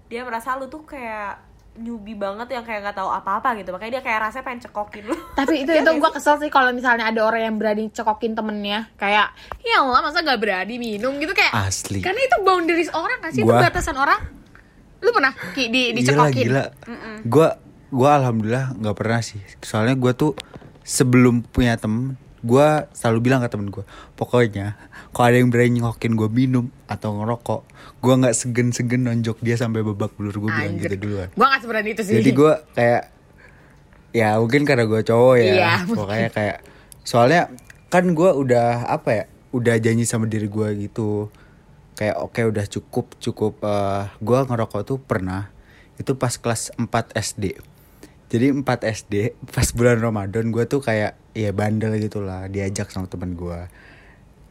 dia 0.07 0.23
merasa 0.23 0.55
lu 0.55 0.65
tuh 0.65 0.83
kayak 0.83 1.45
newbie 1.75 2.11
banget 2.13 2.49
yang 2.49 2.63
kayak 2.63 2.81
nggak 2.81 2.97
tahu 2.97 3.07
apa-apa 3.07 3.55
gitu. 3.55 3.71
Makanya 3.71 3.99
dia 3.99 4.03
kayak 4.03 4.19
rasanya 4.21 4.43
pengen 4.43 4.61
cekokin 4.61 5.03
lu. 5.05 5.15
Tapi 5.39 5.63
itu 5.63 5.71
itu 5.71 5.91
gue 5.93 6.11
kesel 6.11 6.35
sih 6.37 6.49
kalau 6.49 6.71
misalnya 6.71 7.07
ada 7.07 7.21
orang 7.21 7.41
yang 7.41 7.55
berani 7.55 7.87
cekokin 7.89 8.33
temennya. 8.33 8.91
Kayak 8.95 9.31
ya 9.61 9.79
Allah 9.79 10.01
masa 10.01 10.19
gak 10.19 10.39
berani 10.39 10.75
minum? 10.75 11.15
Gitu 11.15 11.31
kayak 11.31 11.51
asli. 11.51 11.99
Karena 11.99 12.19
itu 12.19 12.37
boundaries 12.41 12.91
orang 12.91 13.19
gak 13.19 13.31
sih? 13.31 13.43
Itu 13.43 13.49
Gua- 13.49 13.61
batasan 13.61 13.95
orang. 13.95 14.19
Lu 14.99 15.09
pernah 15.09 15.31
Ki, 15.53 15.67
di 15.67 15.91
Gila 15.91 15.95
dicekokin? 15.95 16.43
gila. 16.43 16.63
Gua 17.23 17.55
gua 17.87 18.09
alhamdulillah 18.17 18.75
nggak 18.75 18.95
pernah 18.95 19.19
sih. 19.19 19.39
Soalnya 19.59 19.95
gua 19.95 20.11
tuh 20.11 20.35
sebelum 20.83 21.39
punya 21.41 21.79
temen, 21.79 22.19
gua 22.45 22.87
selalu 22.95 23.19
bilang 23.29 23.39
ke 23.43 23.49
temen 23.51 23.67
gua, 23.69 23.83
pokoknya 24.15 24.79
kalau 25.11 25.25
ada 25.27 25.37
yang 25.41 25.51
berani 25.51 25.79
nyokokin 25.79 26.13
gua 26.15 26.29
minum 26.31 26.71
atau 26.87 27.17
ngerokok, 27.19 27.61
gua 27.99 28.13
nggak 28.19 28.35
segan-segan 28.35 29.03
nonjok 29.05 29.41
dia 29.43 29.59
sampai 29.59 29.83
babak 29.83 30.15
belur 30.15 30.47
gua 30.47 30.51
bilang 30.55 30.79
gitu 30.79 30.95
duluan. 30.95 31.29
gue 31.33 31.45
gak 31.45 31.61
seberani 31.61 31.89
itu 31.93 32.01
sih 32.05 32.13
Jadi 32.19 32.29
gua 32.31 32.63
kayak 32.73 33.03
ya 34.15 34.29
mungkin 34.41 34.63
karena 34.65 34.83
gua 34.89 35.01
cowok 35.03 35.35
ya. 35.37 35.53
Iya, 35.53 35.73
Pokoknya 35.97 36.29
kayak 36.33 36.57
soalnya 37.03 37.41
kan 37.91 38.05
gua 38.13 38.33
udah 38.37 38.89
apa 38.89 39.09
ya? 39.11 39.23
Udah 39.49 39.75
janji 39.81 40.05
sama 40.05 40.29
diri 40.29 40.45
gua 40.45 40.71
gitu. 40.73 41.33
Kayak 41.97 42.15
oke 42.21 42.41
udah 42.47 42.65
cukup 42.69 43.05
cukup 43.19 43.53
eh, 43.65 44.03
gua 44.23 44.45
ngerokok 44.47 44.81
tuh 44.87 44.97
pernah 45.01 45.51
itu 45.99 46.15
pas 46.15 46.31
kelas 46.39 46.71
4 46.79 46.87
SD. 47.11 47.59
Jadi 48.29 48.53
4 48.53 48.65
SD 48.85 49.13
pas 49.49 49.67
bulan 49.73 49.97
Ramadan 49.97 50.53
gua 50.53 50.63
tuh 50.65 50.79
kayak 50.79 51.17
ya 51.33 51.49
bandel 51.49 51.97
gitu 51.97 52.21
lah 52.21 52.45
diajak 52.45 52.93
sama 52.93 53.09
temen 53.09 53.33
gua. 53.33 53.67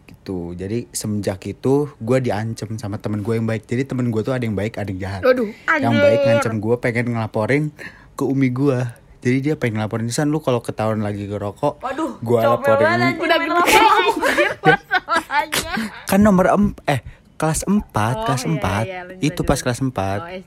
Gitu. 0.05 0.59
Jadi 0.59 0.89
semenjak 0.91 1.39
itu 1.47 1.89
gua 2.03 2.19
diancem 2.19 2.75
sama 2.77 2.99
temen 2.99 3.23
gue 3.23 3.39
yang 3.39 3.47
baik. 3.47 3.65
Jadi 3.65 3.87
temen 3.87 4.09
gue 4.09 4.21
tuh 4.25 4.33
ada 4.33 4.43
yang 4.43 4.57
baik 4.57 4.77
ada 4.81 4.89
yang 4.89 5.01
jahat. 5.01 5.23
Aduh, 5.23 5.49
yang 5.79 5.95
baik 5.95 6.21
ngancem 6.25 6.59
gue 6.59 6.75
pengen 6.81 7.07
ngelaporin 7.15 7.71
ke 8.19 8.25
umi 8.27 8.51
gue 8.51 8.83
jadi 9.19 9.39
dia 9.43 9.55
pengen 9.59 9.83
ngelaporin 9.83 10.07
san 10.15 10.31
lu 10.31 10.39
kalau 10.39 10.63
ketahuan 10.63 11.03
lagi 11.03 11.27
ngerokok 11.27 11.83
waduh 11.83 12.23
gua 12.23 12.55
comel 12.55 12.55
laporin. 12.55 12.87
banget, 12.87 13.15
lu." 13.51 13.55
anjir, 13.59 14.51
udah 14.63 14.79
masalahnya. 15.11 15.73
Kan 16.07 16.21
nomor 16.23 16.47
em 16.55 16.65
eh 16.87 17.01
kelas 17.35 17.67
4 17.67 17.75
Oh, 17.75 18.27
kelas 18.27 18.43
iya, 18.43 18.51
4 18.51 18.59
iya, 18.59 19.01
lanjut, 19.03 19.23
itu 19.23 19.41
lanjut. 19.43 19.47
pas 19.47 19.59
kelas 19.63 19.81
4 19.83 19.91
Oh, 19.91 19.95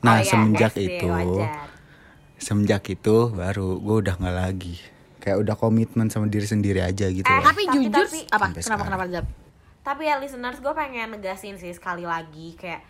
nah 0.03 0.15
Oh, 0.15 0.19
iya, 0.19 0.27
semenjak 0.27 0.71
SD, 0.75 0.81
itu 0.87 1.05
wajar. 1.07 1.70
Semenjak 2.41 2.83
itu 2.89 3.29
baru 3.29 3.77
gue 3.77 3.95
udah 4.01 4.15
nggak 4.17 4.35
lagi. 4.35 4.75
Kayak 5.17 5.37
udah 5.39 5.55
komitmen 5.55 6.09
sama 6.09 6.25
diri 6.25 6.43
sendiri 6.43 6.81
aja 6.81 7.05
gitu 7.05 7.21
Eh, 7.21 7.31
loh. 7.31 7.45
tapi 7.45 7.63
Tapi- 7.63 7.75
jujur 7.77 7.93
tapi- 8.03 8.25
apa? 8.27 8.45
Kenapa 8.57 8.83
kenapa 8.83 9.05
Zap? 9.07 9.25
tapi 9.81 10.05
ya 10.05 10.17
listeners 10.17 10.57
gue 10.57 10.69
pengen 10.71 11.09
negasin 11.11 11.57
sih 11.57 11.69
sekali 11.69 12.05
lagi 12.05 12.53
kayak 12.53 12.85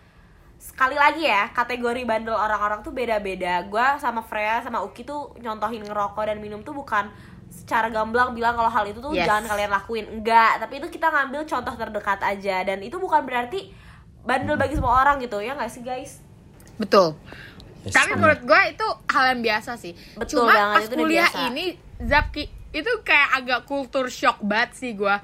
sekali 0.58 0.92
lagi 0.92 1.24
ya 1.24 1.48
kategori 1.50 2.04
bandel 2.04 2.32
orang-orang 2.32 2.80
tuh 2.80 2.90
beda-beda. 2.90 3.64
Gue 3.64 3.80
sama 3.98 4.20
Freya 4.20 4.60
sama 4.60 4.80
Uki 4.80 5.02
tuh 5.02 5.32
nyontohin 5.38 5.80
ngerokok 5.82 6.24
dan 6.24 6.38
minum 6.38 6.60
tuh 6.60 6.72
bukan 6.72 7.08
secara 7.48 7.88
gamblang 7.88 8.32
bilang 8.32 8.52
kalau 8.54 8.68
hal 8.68 8.84
itu 8.86 8.96
tuh 8.98 9.12
Yes. 9.12 9.24
jangan 9.24 9.44
kalian 9.46 9.68
lakuin. 9.70 10.06
Enggak 10.10 10.56
tapi 10.58 10.78
itu 10.78 10.88
kita 10.88 11.08
ngambil 11.08 11.44
contoh 11.44 11.74
terdekat 11.74 12.20
aja. 12.22 12.56
Dan 12.62 12.80
itu 12.80 12.96
bukan 12.96 13.20
berarti 13.22 13.72
bandel 14.22 14.56
bagi 14.56 14.72
semua 14.72 15.02
orang 15.02 15.16
gitu 15.18 15.36
ya 15.36 15.52
nggak 15.52 15.68
sih 15.68 15.82
guys? 15.82 16.20
Betul 16.74 17.16
Yes, 17.82 17.94
tapi 17.98 18.14
menurut 18.14 18.42
gue 18.46 18.60
itu 18.70 18.86
hal 19.10 19.24
yang 19.34 19.40
biasa 19.42 19.74
sih. 19.74 19.92
Betul 20.14 20.46
cuma 20.46 20.54
banget, 20.54 20.74
pas 20.78 20.84
itu 20.86 20.94
kuliah 20.94 21.26
biasa. 21.26 21.46
ini 21.50 21.64
Zapki 22.02 22.44
itu 22.72 22.92
kayak 23.02 23.28
agak 23.42 23.60
kultur 23.68 24.06
shock 24.08 24.40
banget 24.40 24.70
sih 24.78 24.92
gue 24.94 25.14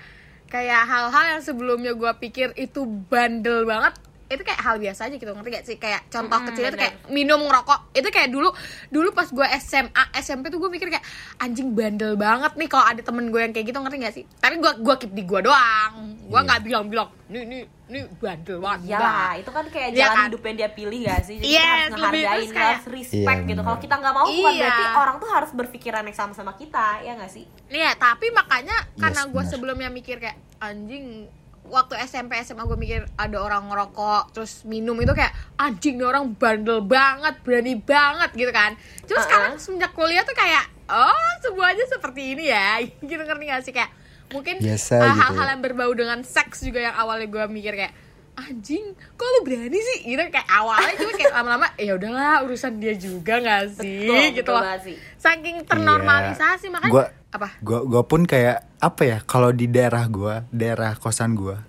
kayak 0.49 0.83
hal-hal 0.89 1.25
yang 1.37 1.43
sebelumnya 1.45 1.93
gue 1.93 2.13
pikir 2.21 2.57
itu 2.57 2.85
bandel 2.85 3.69
banget 3.69 3.95
itu 4.29 4.43
kayak 4.43 4.61
hal 4.61 4.77
biasa 4.77 5.01
aja 5.05 5.15
gitu 5.15 5.31
ngerti 5.31 5.49
gak 5.51 5.65
sih? 5.65 5.77
Kayak 5.77 6.05
contoh 6.07 6.37
Mm, 6.37 6.47
kecilnya 6.47 6.71
tuh 6.71 6.81
kayak 6.81 6.95
minum 7.09 7.41
ngerokok. 7.43 7.81
Itu 7.93 8.09
kayak 8.09 8.29
dulu 8.29 8.49
dulu 8.89 9.09
pas 9.11 9.25
gue 9.27 9.47
SMA 9.59 9.89
SMP 10.15 10.45
tuh 10.47 10.59
gue 10.59 10.69
mikir 10.69 10.89
kayak 10.89 11.05
anjing 11.39 11.73
bandel 11.73 12.13
banget 12.15 12.53
nih 12.55 12.67
kalau 12.67 12.85
ada 12.85 13.01
temen 13.01 13.29
gue 13.29 13.41
yang 13.41 13.51
kayak 13.51 13.67
gitu 13.67 13.79
ngerti 13.79 13.97
gak 13.99 14.15
sih? 14.15 14.25
Tapi 14.35 14.55
gue 14.57 14.73
gua 14.79 14.95
keep 14.97 15.11
di 15.11 15.23
gue 15.23 15.41
doang. 15.41 15.93
Gue 16.23 16.35
Iya. 16.35 16.45
nggak 16.45 16.61
bilang-bilang 16.63 17.09
nih 17.27 17.43
nih 17.43 17.63
nih 17.89 18.03
bandel 18.15 18.59
banget. 18.59 18.81
Ya 18.87 18.99
lah 18.99 19.33
itu 19.35 19.49
kan 19.49 19.65
kayak 19.67 19.89
Iya 19.91 20.01
jalan 20.03 20.13
kan? 20.15 20.27
hidup 20.29 20.43
yang 20.43 20.57
dia 20.57 20.71
pilih 20.71 20.99
gak 21.03 21.21
sih? 21.23 21.37
Jadi 21.39 21.49
Yes, 21.49 21.57
kita 21.59 21.73
harus 21.73 21.89
ngehargain 21.91 22.49
kayak- 22.51 22.69
harus 22.75 22.87
respect 22.91 23.17
Iya, 23.39 23.49
gitu. 23.49 23.61
Kalau 23.63 23.79
kita 23.79 23.95
nggak 23.97 24.13
mau 24.13 24.27
bukan 24.27 24.37
Iya. 24.51 24.61
berarti 24.61 24.85
orang 24.95 25.17
tuh 25.17 25.31
harus 25.31 25.51
berpikiran 25.51 26.03
yang 26.03 26.15
sama 26.15 26.33
sama 26.33 26.53
kita 26.53 26.87
ya 27.01 27.13
nggak 27.15 27.33
sih? 27.33 27.45
Iya, 27.67 27.91
tapi 27.97 28.29
makanya 28.31 28.77
karena 28.95 29.25
gue 29.25 29.43
sebelumnya 29.43 29.89
mikir 29.89 30.17
kayak 30.19 30.37
anjing 30.59 31.25
waktu 31.69 31.95
SMP 32.01 32.37
SMA 32.39 32.65
gue 32.65 32.75
mikir 32.75 33.01
ada 33.15 33.37
orang 33.37 33.67
ngerokok 33.67 34.33
terus 34.33 34.65
minum 34.65 34.97
itu 34.97 35.11
kayak 35.11 35.31
anjing 35.57 35.97
nih 35.97 36.05
orang 36.05 36.33
bandel 36.33 36.81
banget 36.81 37.39
berani 37.41 37.77
banget 37.77 38.31
gitu 38.33 38.49
kan. 38.49 38.75
Cuma 39.05 39.17
Uh-uh. 39.17 39.25
sekarang 39.25 39.53
semenjak 39.57 39.93
kuliah 39.93 40.23
tuh 40.23 40.33
kayak 40.33 40.65
oh 40.89 41.31
semuanya 41.39 41.85
seperti 41.87 42.33
ini 42.33 42.45
ya. 42.49 42.81
Gitu 43.01 43.19
ngerti 43.19 43.45
gak 43.45 43.63
sih? 43.63 43.73
Kayak 43.73 43.91
mungkin 44.29 44.57
uh, 44.57 44.65
gitu 44.67 44.97
hal-hal 44.99 45.47
ya. 45.47 45.51
yang 45.53 45.61
berbau 45.61 45.93
dengan 45.93 46.21
seks 46.21 46.61
juga 46.61 46.83
yang 46.83 46.95
awalnya 46.95 47.27
gue 47.27 47.45
mikir 47.47 47.73
kayak 47.75 47.93
anjing 48.35 48.85
kok 48.95 49.27
lu 49.27 49.41
berani 49.43 49.77
sih? 49.77 49.99
Gitu 50.07 50.21
kayak 50.29 50.47
awalnya 50.47 50.95
cuma 50.95 51.13
kayak 51.13 51.33
lama-lama 51.33 51.67
ya 51.75 51.93
udahlah 51.93 52.41
urusan 52.43 52.77
dia 52.77 52.95
juga 52.95 53.39
gak 53.39 53.77
sih? 53.77 54.05
Betul 54.05 54.25
gitu 54.33 54.51
betul 54.51 54.63
loh. 54.63 54.79
sih. 54.81 54.97
Saking 55.17 55.57
ternormalisasi 55.65 56.67
makanya 56.69 56.93
Gua- 56.95 57.13
apa 57.31 57.61
Gua 57.61 57.83
gua 57.83 58.03
pun 58.03 58.23
kayak 58.23 58.65
apa 58.79 59.03
ya 59.03 59.19
kalau 59.21 59.51
di 59.51 59.67
daerah 59.67 60.07
gua, 60.07 60.47
daerah 60.49 60.95
kosan 60.95 61.33
gua, 61.33 61.61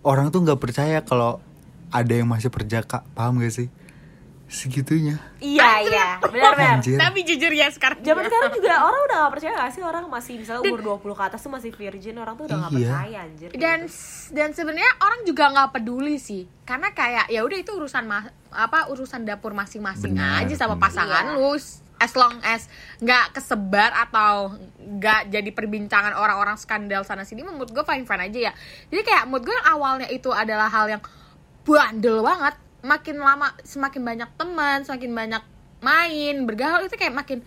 orang 0.00 0.28
tuh 0.28 0.40
nggak 0.40 0.56
percaya 0.56 1.00
kalau 1.00 1.42
ada 1.88 2.12
yang 2.12 2.26
masih 2.26 2.48
perjaka, 2.48 3.00
paham 3.12 3.38
gak 3.38 3.50
sih? 3.50 3.68
Segitunya. 4.46 5.20
iya 5.40 5.84
iya 5.84 6.06
benar-benar 6.18 6.80
Anjir. 6.80 6.96
tapi 6.96 7.20
jujur 7.20 7.52
ya 7.52 7.68
sekarang 7.68 8.00
Zaman 8.00 8.24
sekarang 8.24 8.48
juga 8.50 8.80
orang 8.80 9.00
udah 9.04 9.16
gak 9.20 9.32
percaya 9.36 9.52
gak 9.54 9.72
sih 9.72 9.82
orang 9.82 10.08
masih 10.08 10.40
misalnya 10.40 10.64
umur 10.64 10.80
20 10.96 11.04
ke 11.12 11.22
atas 11.22 11.40
tuh 11.40 11.52
masih 11.52 11.70
virgin 11.70 12.16
orang 12.16 12.32
tuh 12.32 12.48
udah 12.48 12.56
gak 12.58 12.72
Iya. 12.72 12.88
percaya 12.88 13.18
anjir 13.22 13.48
dan 13.54 13.78
dan 14.30 14.48
sebenarnya 14.50 14.88
orang 14.98 15.20
juga 15.22 15.44
nggak 15.50 15.68
peduli 15.70 16.16
sih 16.16 16.48
karena 16.62 16.88
kayak 16.90 17.28
ya 17.28 17.44
udah 17.44 17.58
itu 17.58 17.70
urusan 17.70 18.04
ma- 18.04 18.24
apa 18.48 18.88
urusan 18.88 19.20
dapur 19.22 19.52
masing-masing 19.52 20.16
Benar, 20.16 20.40
aja 20.40 20.54
sama 20.56 20.74
benar. 20.74 20.84
pasangan 20.88 21.24
Iya. 21.26 21.34
lu 21.36 21.52
as 21.98 22.14
long 22.14 22.38
as 22.46 22.70
nggak 23.02 23.34
kesebar 23.36 23.90
atau 24.08 24.54
nggak 24.78 25.34
jadi 25.34 25.50
perbincangan 25.50 26.14
orang-orang 26.14 26.54
skandal 26.56 27.02
sana 27.02 27.26
sini 27.26 27.42
menurut 27.42 27.70
gue 27.70 27.84
fine 27.84 28.06
fine 28.06 28.22
aja 28.30 28.38
ya. 28.50 28.52
Jadi 28.90 29.02
kayak 29.02 29.26
menurut 29.26 29.44
gue 29.50 29.54
yang 29.54 29.68
awalnya 29.68 30.08
itu 30.08 30.30
adalah 30.30 30.70
hal 30.70 30.86
yang 30.88 31.02
bandel 31.66 32.22
banget. 32.22 32.54
Makin 32.78 33.16
lama 33.18 33.50
semakin 33.66 34.02
banyak 34.06 34.30
teman 34.38 34.86
semakin 34.86 35.10
banyak 35.10 35.42
main 35.82 36.34
bergaul 36.46 36.86
itu 36.86 36.94
kayak 36.98 37.14
makin 37.14 37.38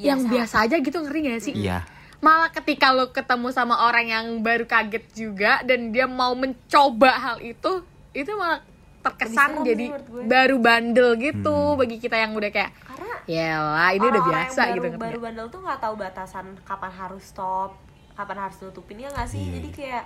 yang 0.00 0.20
biasa 0.26 0.64
aja 0.66 0.80
gitu 0.80 0.96
ngeri 1.02 1.20
gak 1.28 1.42
sih? 1.44 1.54
Iya. 1.54 1.84
malah 2.20 2.52
ketika 2.52 2.92
lo 2.92 3.16
ketemu 3.16 3.48
sama 3.48 3.88
orang 3.88 4.12
yang 4.12 4.26
baru 4.44 4.68
kaget 4.68 5.08
juga 5.16 5.64
dan 5.64 5.88
dia 5.88 6.04
mau 6.04 6.36
mencoba 6.36 7.16
hal 7.16 7.40
itu 7.40 7.80
itu 8.12 8.28
malah 8.36 8.60
terkesan 9.00 9.50
jadi 9.62 9.86
sih 9.88 10.24
baru 10.24 10.56
bandel 10.56 11.16
gitu 11.16 11.48
Hmm. 11.50 11.76
bagi 11.76 11.96
kita 11.96 12.16
yang 12.16 12.32
udah 12.32 12.50
kayak 12.50 12.72
karena 12.78 13.08
Yalah, 13.22 13.90
ini 13.92 14.06
udah 14.06 14.22
biasa 14.22 14.60
yang 14.62 14.74
gitu 14.74 14.82
baru, 14.82 14.90
ngerti 14.90 15.04
baru 15.06 15.18
bandel 15.20 15.46
tuh 15.48 15.60
nggak 15.60 15.78
tahu 15.78 15.94
batasan 15.96 16.46
kapan 16.62 16.92
harus 16.92 17.24
stop 17.24 17.70
kapan 18.12 18.36
harus 18.38 18.56
nutupin 18.58 18.96
ya 18.98 19.08
nggak 19.08 19.24
sih 19.26 19.40
Iya. 19.40 19.52
jadi 19.54 19.68
kayak 19.70 20.04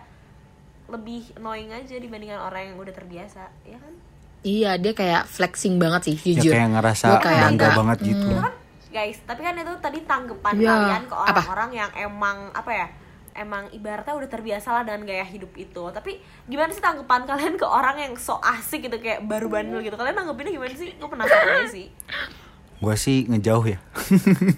lebih 0.86 1.22
annoying 1.34 1.70
aja 1.70 1.96
dibandingkan 1.96 2.38
orang 2.38 2.62
yang 2.66 2.76
udah 2.76 2.92
terbiasa 2.92 3.42
ya 3.62 3.76
kan 3.76 3.94
Iya, 4.40 4.76
dia 4.76 4.92
kayak 4.92 5.24
flexing 5.26 5.80
banget 5.80 6.04
sih, 6.04 6.16
Ya 6.20 6.36
jujur. 6.36 6.52
kayak 6.52 6.68
ngerasa 6.70 7.06
kayak 7.16 7.42
bangga 7.48 7.64
nggak- 7.64 7.78
banget 7.80 7.98
gitu. 8.04 8.28
Itu 8.28 8.36
kan 8.38 8.54
guys 8.92 9.18
tapi 9.24 9.40
kan 9.40 9.54
itu 9.56 9.72
tadi 9.80 9.98
tanggapan 10.04 10.52
Iya. 10.54 10.68
kalian 10.70 11.02
ke 11.02 11.14
orang-orang 11.16 11.70
yang 11.74 11.90
emang 11.96 12.36
apa 12.52 12.70
ya 12.70 12.86
emang 13.34 13.66
ibaratnya 13.70 14.14
udah 14.14 14.30
terbiasa 14.30 14.70
lah 14.70 14.82
dengan 14.82 15.04
gaya 15.04 15.26
hidup 15.26 15.50
itu 15.54 15.82
tapi 15.90 16.18
gimana 16.46 16.70
sih 16.70 16.80
tanggapan 16.80 17.26
kalian 17.30 17.54
ke 17.54 17.66
orang 17.66 17.98
yang 17.98 18.12
so 18.14 18.38
asik 18.40 18.86
gitu 18.86 18.96
kayak 18.98 19.26
baru 19.26 19.50
bandel 19.50 19.82
gitu 19.82 19.98
kalian 19.98 20.14
nanggepinnya 20.14 20.54
gimana 20.54 20.74
sih 20.74 20.94
gue 20.94 21.08
penasaran 21.10 21.62
aja 21.62 21.68
sih 21.68 21.86
Gue 22.82 23.00
sih 23.00 23.24
ngejauh 23.24 23.64
ya. 23.64 23.78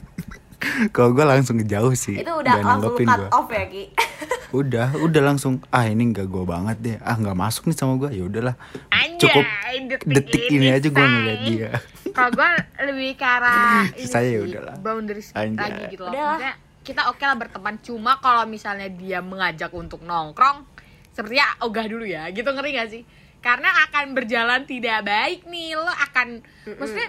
Kalau 0.95 1.13
gue 1.13 1.23
langsung 1.23 1.61
ngejauh 1.61 1.95
sih. 1.95 2.17
itu 2.19 2.33
udah 2.33 2.59
langsung 2.59 2.97
cut 2.97 3.21
gua. 3.29 3.29
off 3.31 3.49
ya 3.53 3.65
ki 3.69 3.93
Udah, 4.57 4.89
udah 4.99 5.23
langsung 5.23 5.61
ah 5.69 5.85
ini 5.85 6.11
nggak 6.11 6.27
gue 6.27 6.43
banget 6.43 6.77
deh. 6.81 6.97
Ah 7.05 7.15
nggak 7.15 7.37
masuk 7.37 7.69
nih 7.69 7.77
sama 7.77 8.01
gue. 8.01 8.11
Ya 8.17 8.25
udahlah. 8.27 8.57
Anjay, 8.89 9.21
Cukup 9.21 9.45
detik 9.93 10.09
detik 10.11 10.43
ini 10.49 10.73
ini, 10.73 10.75
aja 10.75 10.89
gue 10.91 11.07
ngeliat 11.07 11.41
dia. 11.45 11.71
Kalau 12.11 12.31
gue 12.35 12.51
lebih 12.83 13.11
ke 13.15 13.27
arah 13.27 13.85
ini 13.95 14.09
Saya 14.09 14.43
udahlah. 14.43 14.75
boundaries 14.81 15.29
Anjay. 15.37 15.61
lagi 15.61 15.83
gitu 15.93 16.03
loh. 16.09 16.13
Udahlah. 16.17 16.66
Kita 16.87 17.11
oke 17.11 17.19
lah 17.21 17.35
berteman, 17.35 17.83
cuma 17.83 18.17
kalau 18.17 18.47
misalnya 18.47 18.87
dia 18.87 19.19
mengajak 19.19 19.75
untuk 19.75 20.01
nongkrong, 20.01 20.63
sepertinya 21.11 21.59
ogah 21.61 21.83
dulu 21.85 22.07
ya, 22.07 22.31
gitu 22.31 22.47
ngeri 22.47 22.79
gak 22.79 22.89
sih? 22.89 23.03
Karena 23.43 23.67
akan 23.85 24.15
berjalan 24.15 24.63
tidak 24.65 25.03
baik 25.03 25.47
nih, 25.47 25.75
lo 25.75 25.87
akan, 25.87 26.43
maksudnya 26.73 27.09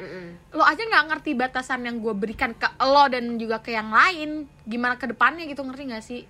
lo 0.51 0.61
aja 0.61 0.81
nggak 0.81 1.05
ngerti 1.09 1.31
batasan 1.33 1.81
yang 1.81 1.97
gue 1.97 2.13
berikan 2.13 2.53
ke 2.53 2.65
lo 2.79 3.05
dan 3.05 3.37
juga 3.37 3.57
ke 3.57 3.69
yang 3.69 3.89
lain, 3.89 4.45
gimana 4.63 4.97
ke 4.97 5.05
depannya 5.05 5.45
gitu 5.45 5.61
ngerti 5.61 5.83
gak 5.87 6.03
sih? 6.03 6.21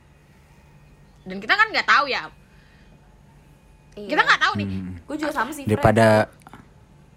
Dan 1.24 1.40
kita 1.40 1.56
kan 1.56 1.72
nggak 1.72 1.88
tahu 1.88 2.08
ya, 2.08 2.28
Iya. 3.96 4.08
kita 4.12 4.22
nggak 4.22 4.42
tahu 4.44 4.54
nih. 4.60 4.68
Hmm. 4.70 4.94
gue 5.02 5.16
juga 5.18 5.34
sama 5.34 5.52
sih. 5.52 5.66
Daripada 5.66 6.30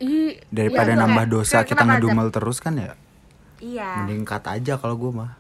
Ih, 0.01 0.41
daripada 0.49 0.95
iya, 0.95 0.99
nambah 0.99 1.27
kayak- 1.27 1.35
dosa 1.37 1.59
kita 1.61 1.83
ngedumel 1.85 2.29
terus 2.31 2.57
kan 2.57 2.73
ya. 2.73 2.95
iya 3.61 4.01
Mending 4.01 4.25
cut 4.25 4.47
aja 4.47 4.81
kalau 4.81 4.97
gue 4.97 5.13
mah. 5.13 5.37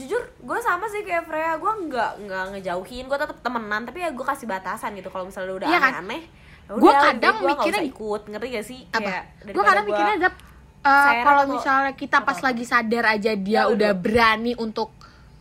Jujur 0.00 0.22
gue 0.34 0.58
sama 0.60 0.86
sih 0.86 1.00
kayak 1.00 1.24
Freya. 1.24 1.54
Gue 1.54 1.72
nggak 1.84 2.10
nggak 2.20 2.44
ngejauhin. 2.52 3.04
Gue 3.04 3.18
tetap 3.18 3.38
temenan 3.38 3.84
tapi 3.84 4.00
ya 4.00 4.08
gue 4.08 4.22
kasih 4.22 4.44
batasan 4.44 4.94
gitu. 4.94 5.06
Kalau 5.06 5.24
misalnya 5.24 5.52
udah 5.54 5.68
Iya 5.68 5.78
kan? 5.78 5.92
aneh-aneh 5.94 6.22
ya 6.22 6.38
Gua 6.72 6.86
udah, 6.86 7.02
kadang 7.04 7.34
gue 7.34 7.42
nggak 7.42 7.58
mikirnya- 7.58 7.82
usah 7.82 7.92
ikut. 7.92 8.20
Ngerti 8.26 8.46
gak 8.48 8.64
sih? 8.64 8.80
Apa? 8.88 9.00
kayak 9.02 9.24
Gue 9.50 9.64
kadang 9.64 9.84
gua- 9.84 9.90
mikirnya 9.92 10.16
Zap, 10.20 10.34
uh, 10.80 11.12
kalau 11.20 11.42
misalnya 11.50 11.92
kita 11.92 12.18
pas 12.20 12.32
apa? 12.32 12.46
lagi 12.46 12.64
sadar 12.64 13.04
aja 13.10 13.32
dia 13.34 13.54
Ya, 13.56 13.62
udah 13.66 13.92
berani 13.92 14.52
untuk 14.56 14.94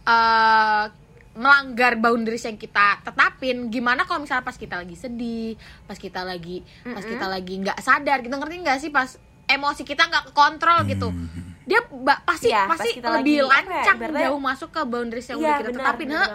uh, 0.03 0.86
melanggar 1.31 1.95
boundaries 1.95 2.43
yang 2.43 2.57
kita 2.57 2.99
tetapin, 3.01 3.69
gimana 3.69 4.03
kalau 4.03 4.19
misalnya 4.19 4.43
pas 4.43 4.57
kita 4.57 4.75
lagi 4.75 4.91
sedih, 4.93 5.53
pas 5.86 5.95
kita 5.95 6.19
lagi 6.21 6.60
pas 6.83 6.99
kita 7.01 7.25
lagi 7.25 7.53
nggak 7.57 7.79
sadar, 7.79 8.19
gitu. 8.19 8.33
Ngerti 8.33 8.55
nggak 8.60 8.77
sih? 8.77 8.89
Pas 8.89 9.15
emosi 9.45 9.81
kita 9.83 10.03
nggak 10.03 10.23
kekontrol 10.27 10.83
gitu. 10.86 11.13
Dia 11.69 11.79
ba- 11.86 12.21
pasti 12.25 12.49
Iya, 12.49 12.65
pas 12.65 12.82
pasti 12.82 12.97
lebih 12.97 13.38
ya, 13.38 13.45
lancang 13.45 13.97
ibaratnya- 14.01 14.23
jauh 14.25 14.41
masuk 14.41 14.69
ke 14.73 14.82
boundaries 14.84 15.27
yang 15.29 15.38
Iya, 15.38 15.45
udah 15.45 15.55
kita 15.55 15.69
benar, 15.69 15.84
tetapin. 15.86 16.08
benar. 16.10 16.27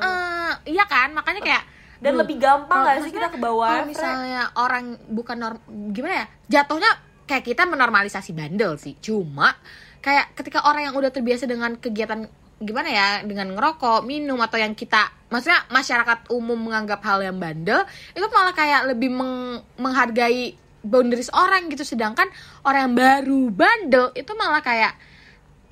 Iya 0.65 0.85
kan? 0.87 1.09
Makanya 1.11 1.41
kayak 1.43 1.63
dan 1.99 2.11
duh, 2.13 2.21
lebih 2.23 2.37
gampang 2.39 2.79
kalau- 2.79 2.87
gak 2.87 3.03
sih 3.03 3.13
kita 3.13 3.29
ke 3.29 3.39
bawah 3.39 3.71
kalau 3.73 3.87
misalnya 3.89 4.43
orang 4.55 4.85
bukan 5.09 5.37
norm 5.37 5.59
gimana 5.91 6.15
ya? 6.15 6.27
Jatuhnya 6.53 6.91
kayak 7.25 7.45
kita 7.45 7.63
menormalisasi 7.65 8.31
bandel 8.31 8.77
sih. 8.77 8.95
Cuma 8.97 9.59
kayak 9.99 10.31
ketika 10.35 10.63
orang 10.63 10.85
yang 10.85 10.95
udah 10.95 11.09
terbiasa 11.09 11.45
dengan 11.45 11.75
kegiatan 11.75 12.29
gimana 12.57 12.89
ya? 12.89 13.09
Dengan 13.21 13.51
ngerokok 13.51 14.05
minum 14.05 14.39
atau 14.39 14.57
yang 14.57 14.73
kita 14.73 15.03
maksudnya 15.27 15.67
masyarakat 15.69 16.31
umum 16.31 16.61
menganggap 16.61 17.03
hal 17.03 17.19
yang 17.21 17.35
bandel 17.35 17.83
itu 18.13 18.27
malah 18.29 18.53
kayak 18.53 18.87
lebih 18.87 19.11
meng- 19.11 19.65
menghargai 19.75 20.55
boundaries 20.81 21.33
orang 21.33 21.67
gitu. 21.67 21.83
Sedangkan 21.83 22.29
orang 22.63 22.81
yang 22.85 22.95
baru 22.95 23.41
bandel 23.49 24.07
itu 24.13 24.31
malah 24.35 24.61
kayak 24.61 24.93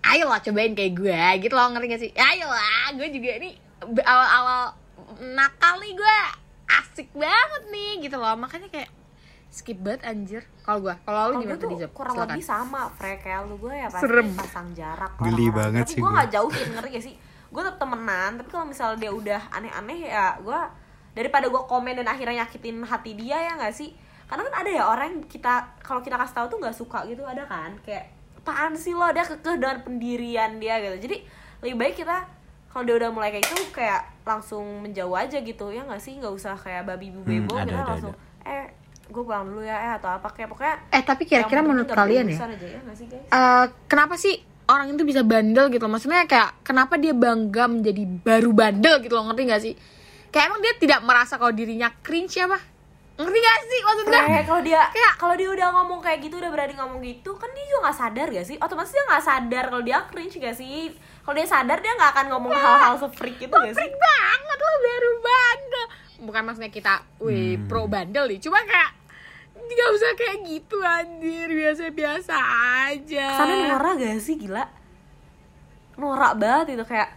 ayo 0.03 0.27
lah 0.27 0.43
cobain 0.43 0.75
kayak 0.75 0.93
gue 0.99 1.23
gitu 1.47 1.55
loh 1.55 1.71
ngerti 1.71 1.87
gak 1.89 2.03
sih? 2.03 2.11
Ayo 2.15 2.47
lah 2.51 2.91
gue 2.95 3.09
juga 3.11 3.31
ini 3.39 3.55
awal-awal 4.03 4.75
nakal 5.23 5.79
nih 5.79 5.95
gue. 5.95 6.19
Asik 6.73 7.09
banget 7.15 7.63
nih 7.71 7.91
gitu 8.09 8.17
loh. 8.19 8.35
Makanya 8.35 8.69
kayak 8.73 8.91
skip 9.53 9.79
banget 9.85 10.03
anjir. 10.09 10.43
Kalau 10.65 10.81
gue 10.81 10.95
kalau 11.05 11.23
lu 11.37 11.45
gimana 11.45 11.61
tuh 11.61 11.69
tadi 11.69 11.77
Zap? 11.85 11.93
kurang 11.93 12.15
Silakan. 12.17 12.31
lebih 12.33 12.45
sama 12.45 12.81
Frey 12.97 13.17
kayak 13.21 13.41
lu. 13.47 13.55
Gue 13.61 13.75
ya 13.77 13.89
pasti 13.93 14.09
Serem. 14.09 14.29
pasang 14.33 14.69
jarak 14.73 15.13
Geli 15.21 15.47
banget 15.53 15.85
tapi 15.85 15.93
sih 15.93 16.01
gue 16.01 16.09
gue. 16.09 16.17
nggak 16.17 16.31
jauhin 16.33 16.69
ngerti 16.73 16.89
gak 16.97 17.05
sih? 17.05 17.15
Gue 17.53 17.61
tetap 17.61 17.79
temenan 17.85 18.31
tapi 18.41 18.49
kalau 18.49 18.67
misalnya 18.67 18.97
dia 18.97 19.13
udah 19.13 19.43
aneh-aneh 19.53 19.99
ya 20.09 20.41
gue 20.41 20.61
daripada 21.13 21.47
gue 21.53 21.63
komen 21.69 21.93
dan 22.01 22.09
akhirnya 22.09 22.43
nyakitin 22.43 22.81
hati 22.89 23.13
dia 23.13 23.37
ya 23.37 23.53
nggak 23.61 23.75
sih? 23.77 23.93
Karena 24.25 24.49
kan 24.49 24.55
ada 24.65 24.71
ya 24.73 24.85
orang 24.89 25.07
yang 25.13 25.21
kita 25.29 25.77
kalau 25.85 26.01
kita 26.01 26.17
kasih 26.17 26.35
tahu 26.41 26.47
tuh 26.49 26.59
nggak 26.65 26.73
suka 26.73 27.05
gitu 27.05 27.21
ada 27.29 27.45
kan? 27.45 27.77
Kayak 27.85 28.09
apaan 28.43 28.75
sih 28.75 28.91
lo? 28.91 29.07
Dia 29.15 29.23
kekeh 29.23 29.55
dengan 29.55 29.79
pendirian 29.87 30.59
dia 30.59 30.83
gitu. 30.83 31.07
Jadi 31.07 31.17
lebih 31.63 31.77
baik 31.79 31.95
kita 32.03 32.27
kalau 32.75 32.83
dia 32.83 32.97
udah 32.99 33.11
mulai 33.15 33.31
kayak 33.31 33.47
itu 33.47 33.71
kayak 33.71 34.03
langsung 34.27 34.83
menjauh 34.83 35.15
aja 35.15 35.39
gitu. 35.39 35.71
Ya 35.71 35.87
nggak 35.87 36.03
sih? 36.03 36.19
Nggak 36.19 36.35
usah 36.35 36.59
kayak 36.59 36.91
babi 36.91 37.15
bu 37.15 37.23
bebo 37.23 37.55
Hmm, 37.55 37.63
ada, 37.63 37.71
kita 37.71 37.79
ada, 37.79 37.91
langsung 37.95 38.15
eh 38.43 38.67
gue 39.13 39.23
pulang 39.23 39.47
dulu 39.47 39.63
ya 39.63 39.79
eh 39.79 39.93
atau 39.95 40.11
apa. 40.11 40.29
Kayak 40.35 40.49
pokoknya 40.51 40.75
eh 40.91 41.03
tapi 41.07 41.23
kira-kira 41.23 41.63
menurut 41.63 41.87
kalian 41.87 42.27
ya 42.27 42.39
aja 42.43 42.67
ya 42.67 42.81
sih 42.99 43.07
guys? 43.07 43.31
eh, 43.31 43.65
kenapa 43.87 44.19
sih 44.19 44.35
orang 44.67 44.91
itu 44.91 45.07
bisa 45.07 45.23
bandel 45.23 45.71
gitu 45.71 45.87
loh? 45.87 45.95
Maksudnya 45.95 46.27
kayak 46.27 46.67
kenapa 46.67 46.99
dia 46.99 47.15
bangga 47.15 47.71
menjadi 47.71 48.03
baru 48.27 48.51
bandel 48.51 48.99
gitu 49.07 49.15
loh? 49.15 49.31
Ngerti 49.31 49.43
gak 49.47 49.63
sih? 49.63 49.75
Kayak 50.33 50.45
emang 50.51 50.61
dia 50.65 50.75
tidak 50.81 51.01
merasa 51.07 51.37
kalau 51.39 51.53
dirinya 51.55 51.93
cringe 52.01 52.41
apa 52.43 52.72
ngerti 53.15 53.39
gak 53.39 53.59
sih 53.63 53.81
maksud 53.81 54.05
gue 54.05 54.15
Kayak 54.15 54.45
kalau 54.45 54.63
dia 54.63 54.81
Kayak- 54.89 55.17
kalau 55.17 55.35
dia 55.35 55.49
udah 55.49 55.69
ngomong 55.71 56.01
kayak 56.01 56.19
gitu 56.21 56.35
udah 56.37 56.49
berani 56.49 56.75
ngomong 56.75 57.01
gitu 57.01 57.31
kan 57.35 57.49
dia 57.51 57.65
juga 57.65 57.79
nggak 57.83 57.99
sadar 57.99 58.27
gak 58.29 58.45
sih? 58.45 58.57
Otomatis 58.57 58.91
dia 58.91 59.05
nggak 59.05 59.23
sadar 59.23 59.65
kalau 59.67 59.83
dia 59.83 59.99
cringe 60.07 60.37
gak 60.37 60.55
sih? 60.55 60.91
Kalau 61.21 61.35
dia 61.35 61.45
sadar 61.45 61.79
dia 61.79 61.93
nggak 61.93 62.11
akan 62.11 62.27
ngomong 62.31 62.53
hal-hal 62.53 62.95
se-freak 62.97 63.39
itu 63.39 63.51
gak 63.51 63.69
sih? 63.69 63.79
freak 63.79 63.95
banget 63.95 64.59
lo 64.59 64.73
baru 64.81 65.11
bandel. 65.21 65.87
Bukan 66.23 66.43
maksudnya 66.43 66.71
kita 66.71 66.95
wih 67.19 67.55
Hmm. 67.55 67.67
pro 67.67 67.85
bandel 67.85 68.25
nih 68.27 68.39
cuma 68.39 68.59
kayak 68.61 68.91
nggak 69.55 69.89
usah 69.91 70.11
kayak 70.13 70.37
gitu 70.43 70.77
anjir 70.79 71.49
biasa-biasa 71.49 72.37
aja. 72.87 73.27
Kesannya 73.31 73.57
norak 73.69 73.95
gak 73.97 74.19
sih? 74.19 74.35
Gila. 74.37 74.65
Norak 75.95 76.33
banget 76.35 76.75
itu 76.75 76.85
kayak 76.85 77.09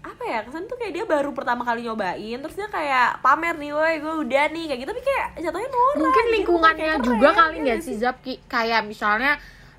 apa 0.00 0.22
ya 0.24 0.38
kesan 0.42 0.64
tuh 0.64 0.76
kayak 0.76 0.92
dia 0.96 1.04
baru 1.04 1.30
pertama 1.30 1.60
kali 1.60 1.84
nyobain 1.84 2.38
terus 2.40 2.56
dia 2.56 2.68
kayak 2.68 3.20
pamer 3.20 3.52
nih 3.56 3.72
woi 3.72 4.00
gue 4.00 4.14
udah 4.24 4.44
nih 4.48 4.64
kayak 4.64 4.80
gitu 4.80 4.90
tapi 4.90 5.02
kayak 5.04 5.26
jatuhnya 5.44 5.68
norak 5.68 5.96
mungkin 6.00 6.24
gitu, 6.24 6.34
lingkungannya 6.40 6.88
kayak 6.96 7.04
juga 7.04 7.28
keren, 7.28 7.36
kali 7.36 7.52
ya 7.52 7.60
nggak 7.60 7.64
nggak 7.76 7.84
sih 7.84 7.96
Zap 8.00 8.16
Ki? 8.24 8.34
kayak 8.48 8.80
misalnya 8.88 9.32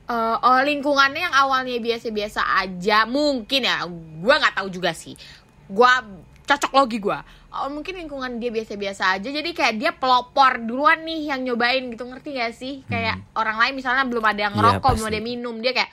eh, 0.06 0.36
oh 0.46 0.62
lingkungannya 0.62 1.22
yang 1.26 1.36
awalnya 1.36 1.74
biasa-biasa 1.78 2.42
aja 2.60 3.10
mungkin 3.10 3.66
ya 3.66 3.82
gua 4.22 4.36
nggak 4.38 4.56
tahu 4.62 4.70
juga 4.70 4.94
sih. 4.94 5.18
Gua 5.66 6.04
cocok 6.46 6.72
logi 6.76 7.00
gua. 7.00 7.24
Oh, 7.52 7.68
mungkin 7.68 8.00
lingkungan 8.00 8.40
dia 8.40 8.48
biasa-biasa 8.48 9.20
aja 9.20 9.28
jadi 9.28 9.52
kayak 9.52 9.76
dia 9.76 9.92
pelopor 9.92 10.56
duluan 10.64 11.04
nih 11.04 11.36
yang 11.36 11.44
nyobain 11.44 11.84
gitu 11.92 12.08
ngerti 12.08 12.40
gak 12.40 12.56
sih? 12.56 12.80
Kayak 12.88 13.20
orang 13.36 13.60
lain 13.60 13.74
misalnya 13.76 14.08
belum 14.08 14.24
ada 14.24 14.48
yang 14.48 14.56
Iya, 14.56 14.60
ngerokok 14.80 14.90
belum 14.96 15.04
pasti. 15.04 15.12
ada 15.12 15.18
yang 15.20 15.28
minum 15.28 15.56
dia 15.60 15.72
kayak 15.76 15.92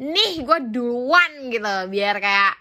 nih 0.00 0.32
gua 0.40 0.58
duluan 0.64 1.30
gitu 1.52 1.74
biar 1.92 2.16
kayak 2.24 2.52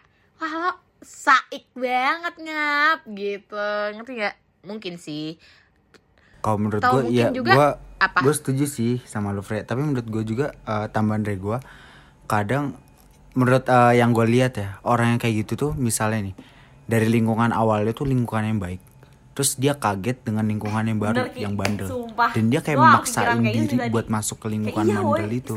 wah 0.44 0.54
lo 0.60 0.72
saik 1.04 1.68
banget 1.74 2.36
ngap 2.40 3.00
gitu 3.06 3.68
ngerti 3.94 4.12
gak 4.18 4.36
mungkin 4.64 4.96
sih 4.96 5.36
Kalau 6.40 6.58
menurut 6.58 6.80
gue 6.80 7.02
ya 7.14 7.28
gue 7.30 7.68
apa? 7.98 8.20
gue 8.20 8.34
setuju 8.34 8.68
sih 8.68 9.00
sama 9.04 9.32
lu 9.32 9.40
Fred. 9.40 9.64
Tapi 9.64 9.80
menurut 9.80 10.04
gue 10.04 10.24
juga 10.26 10.52
eh, 10.64 10.88
tambahan 10.88 11.24
dari 11.24 11.40
gue 11.40 11.56
kadang 12.26 12.76
menurut 13.32 13.64
eh, 13.66 13.96
yang 13.96 14.12
gue 14.12 14.28
lihat 14.28 14.54
ya 14.56 14.80
orang 14.84 15.16
yang 15.16 15.20
kayak 15.20 15.44
gitu 15.44 15.54
tuh 15.56 15.72
misalnya 15.74 16.32
nih 16.32 16.36
dari 16.84 17.08
lingkungan 17.08 17.50
awalnya 17.50 17.92
tuh 17.92 18.04
lingkungan 18.06 18.44
yang 18.46 18.60
baik. 18.60 18.82
terus 19.34 19.58
dia 19.58 19.74
kaget 19.74 20.22
dengan 20.22 20.46
lingkungan 20.46 20.86
yang 20.86 21.02
baru 21.02 21.26
Bener, 21.26 21.42
yang 21.42 21.58
bandel 21.58 21.90
Sumpah. 21.90 22.38
dan 22.38 22.54
dia 22.54 22.62
kayak 22.62 22.78
Wah, 22.78 22.86
memaksain 23.02 23.42
kayak 23.42 23.66
diri 23.66 23.78
buat 23.90 24.06
masuk 24.06 24.38
ke 24.38 24.48
lingkungan 24.48 24.86
Kayak 24.86 24.94
iya, 24.94 25.02
bandel 25.02 25.26
woy. 25.26 25.42
itu 25.42 25.54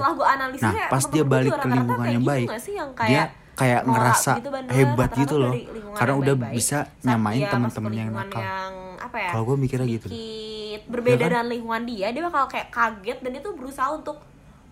nah 0.56 0.72
pas 0.88 1.04
dia 1.04 1.24
balik 1.28 1.52
ke 1.52 1.68
lingkungan 1.68 2.08
yang 2.08 2.24
gitu 2.24 2.30
baik 2.32 2.48
nggak 2.48 2.62
sih? 2.64 2.72
Yang 2.72 2.88
dia 3.04 3.22
kayak 3.56 3.82
ngerasa 3.82 4.32
gitu, 4.38 4.50
bener. 4.52 4.70
hebat 4.70 5.10
gitu 5.12 5.34
loh 5.36 5.52
karena 5.96 6.12
yang 6.12 6.20
udah 6.20 6.34
baik-baik, 6.36 6.54
bisa 6.54 6.78
saat 6.84 7.02
nyamain 7.02 7.40
dia 7.40 7.48
teman-temannya 7.48 8.02
yang 8.04 8.12
nakal 8.12 8.42
yang 8.42 8.72
apa 8.96 9.16
ya 9.16 9.30
kalau 9.32 9.44
gue 9.46 9.56
mikirnya 9.58 9.88
gitu 9.88 10.06
sedikit 10.06 10.80
berbeda 10.86 11.16
Ya 11.16 11.18
kan? 11.18 11.30
dengan 11.32 11.48
lingkungan 11.48 11.82
dia 11.84 12.06
dia 12.12 12.22
bakal 12.22 12.44
kayak 12.46 12.68
kaget 12.68 13.18
dan 13.18 13.32
itu 13.32 13.48
berusaha 13.50 13.88
untuk 13.90 14.20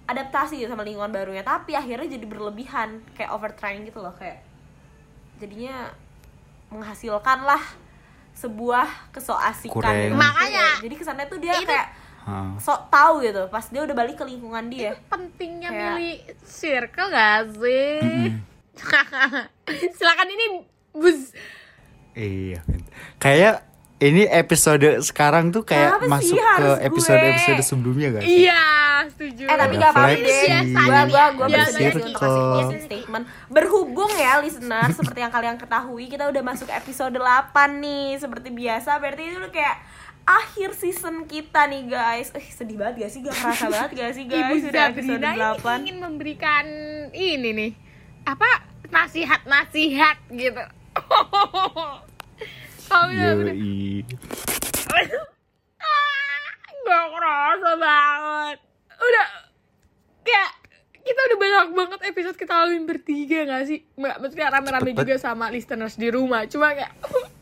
adaptasi 0.05 0.61
sama 0.65 0.85
lingkungan 0.85 1.09
barunya 1.09 1.41
tapi 1.41 1.73
akhirnya 1.73 2.05
jadi 2.07 2.27
berlebihan 2.29 3.01
kayak 3.17 3.33
overtrying 3.33 3.89
gitu 3.89 4.05
loh 4.05 4.13
kayak 4.13 4.45
jadinya 5.37 5.89
menghasilkan 6.69 7.41
lah 7.43 7.63
sebuah 8.35 8.85
kesoasikan 9.11 9.81
gitu. 9.81 10.15
Makanya. 10.15 10.83
jadi 10.83 10.95
kesannya 10.95 11.27
tuh 11.27 11.39
dia 11.39 11.57
Itu- 11.57 11.71
kayak 11.71 11.89
sok 12.57 12.89
tahu 12.89 13.21
gitu 13.21 13.49
pas 13.49 13.65
dia 13.65 13.81
udah 13.81 13.93
balik 13.95 14.17
ke 14.17 14.25
lingkungan 14.25 14.69
dia 14.69 14.93
pentingnya 15.07 15.69
Kayak- 15.69 15.85
milih 15.95 16.15
circle 16.43 17.09
gak 17.09 17.41
sih? 17.55 18.33
Silakan 19.97 20.29
ini 20.31 20.45
bus. 20.95 21.35
Iya. 22.15 22.63
Kayak 23.19 23.67
ini 23.99 24.27
episode 24.29 25.01
sekarang 25.01 25.55
tuh 25.55 25.65
kayak 25.65 25.97
Kenapa 25.97 26.21
sih 26.21 26.35
masuk 26.35 26.37
ke 26.37 26.45
harus 26.45 26.77
gue? 26.77 26.87
episode-episode 26.93 27.63
sebelumnya 27.65 28.09
gak 28.13 28.23
sih? 28.27 28.37
Iya, 28.45 28.65
setuju. 29.09 29.45
Eh 29.49 29.57
tapi 29.57 29.75
Ada 29.75 29.81
gak 29.81 29.91
apa-apa 29.95 30.11
deh 30.11 30.21
Biasanya 30.21 30.59
Gua, 30.85 31.03
gua, 31.09 31.25
gua 31.33 31.47
bersedia 31.49 31.89
sih 31.91 32.03
untuk 32.03 32.15
kasih 32.19 32.81
statement 32.85 33.25
Berhubung 33.49 34.13
ya 34.19 34.33
listener 34.43 34.89
Seperti 34.99 35.19
yang 35.25 35.33
kalian 35.33 35.57
ketahui 35.57 36.05
Kita 36.11 36.25
udah 36.29 36.43
masuk 36.43 36.69
episode 36.69 37.17
8 37.17 37.55
nih 37.81 38.09
Seperti 38.19 38.49
biasa 38.53 38.91
Berarti 38.99 39.23
itu 39.31 39.37
udah 39.41 39.53
kayak 39.55 39.77
Akhir 40.25 40.73
season 40.73 41.25
kita 41.25 41.69
nih 41.69 41.85
guys 41.89 42.29
Eh 42.35 42.45
sedih 42.51 42.77
banget 42.77 43.07
gak 43.07 43.11
sih? 43.15 43.21
Gak 43.25 43.35
kerasa 43.41 43.67
banget 43.73 43.91
gak 43.95 44.11
sih 44.13 44.25
Ibu 44.27 44.35
guys? 44.35 44.63
Udah 44.69 44.85
episode 44.91 45.23
Sabrina 45.23 45.31
ini 45.33 45.41
8 45.63 45.81
ingin 45.81 45.97
memberikan 46.03 46.65
ini 47.15 47.51
nih 47.57 47.73
apa 48.25 48.51
nasihat-nasihat 48.89 50.17
gitu. 50.33 50.65
Kalau 52.89 53.07
udah 53.13 53.31
udah 53.41 53.55
Yoi. 53.55 55.07
Gak 56.85 57.07
kerasa 57.17 57.71
banget 57.81 58.59
Udah 59.01 59.27
Kayak 60.21 60.51
Kita 61.01 61.21
udah 61.33 61.39
banyak 61.41 61.69
banget 61.73 62.01
episode 62.13 62.37
kita 62.37 62.53
laluin 62.61 62.85
bertiga 62.85 63.49
gak 63.49 63.65
sih? 63.69 63.89
Nggak, 63.97 64.17
maksudnya 64.21 64.53
rame-rame 64.53 64.93
juga 64.93 65.17
sama 65.17 65.49
listeners 65.49 65.97
di 65.97 66.13
rumah 66.13 66.45
Cuma 66.45 66.77
kayak 66.77 66.93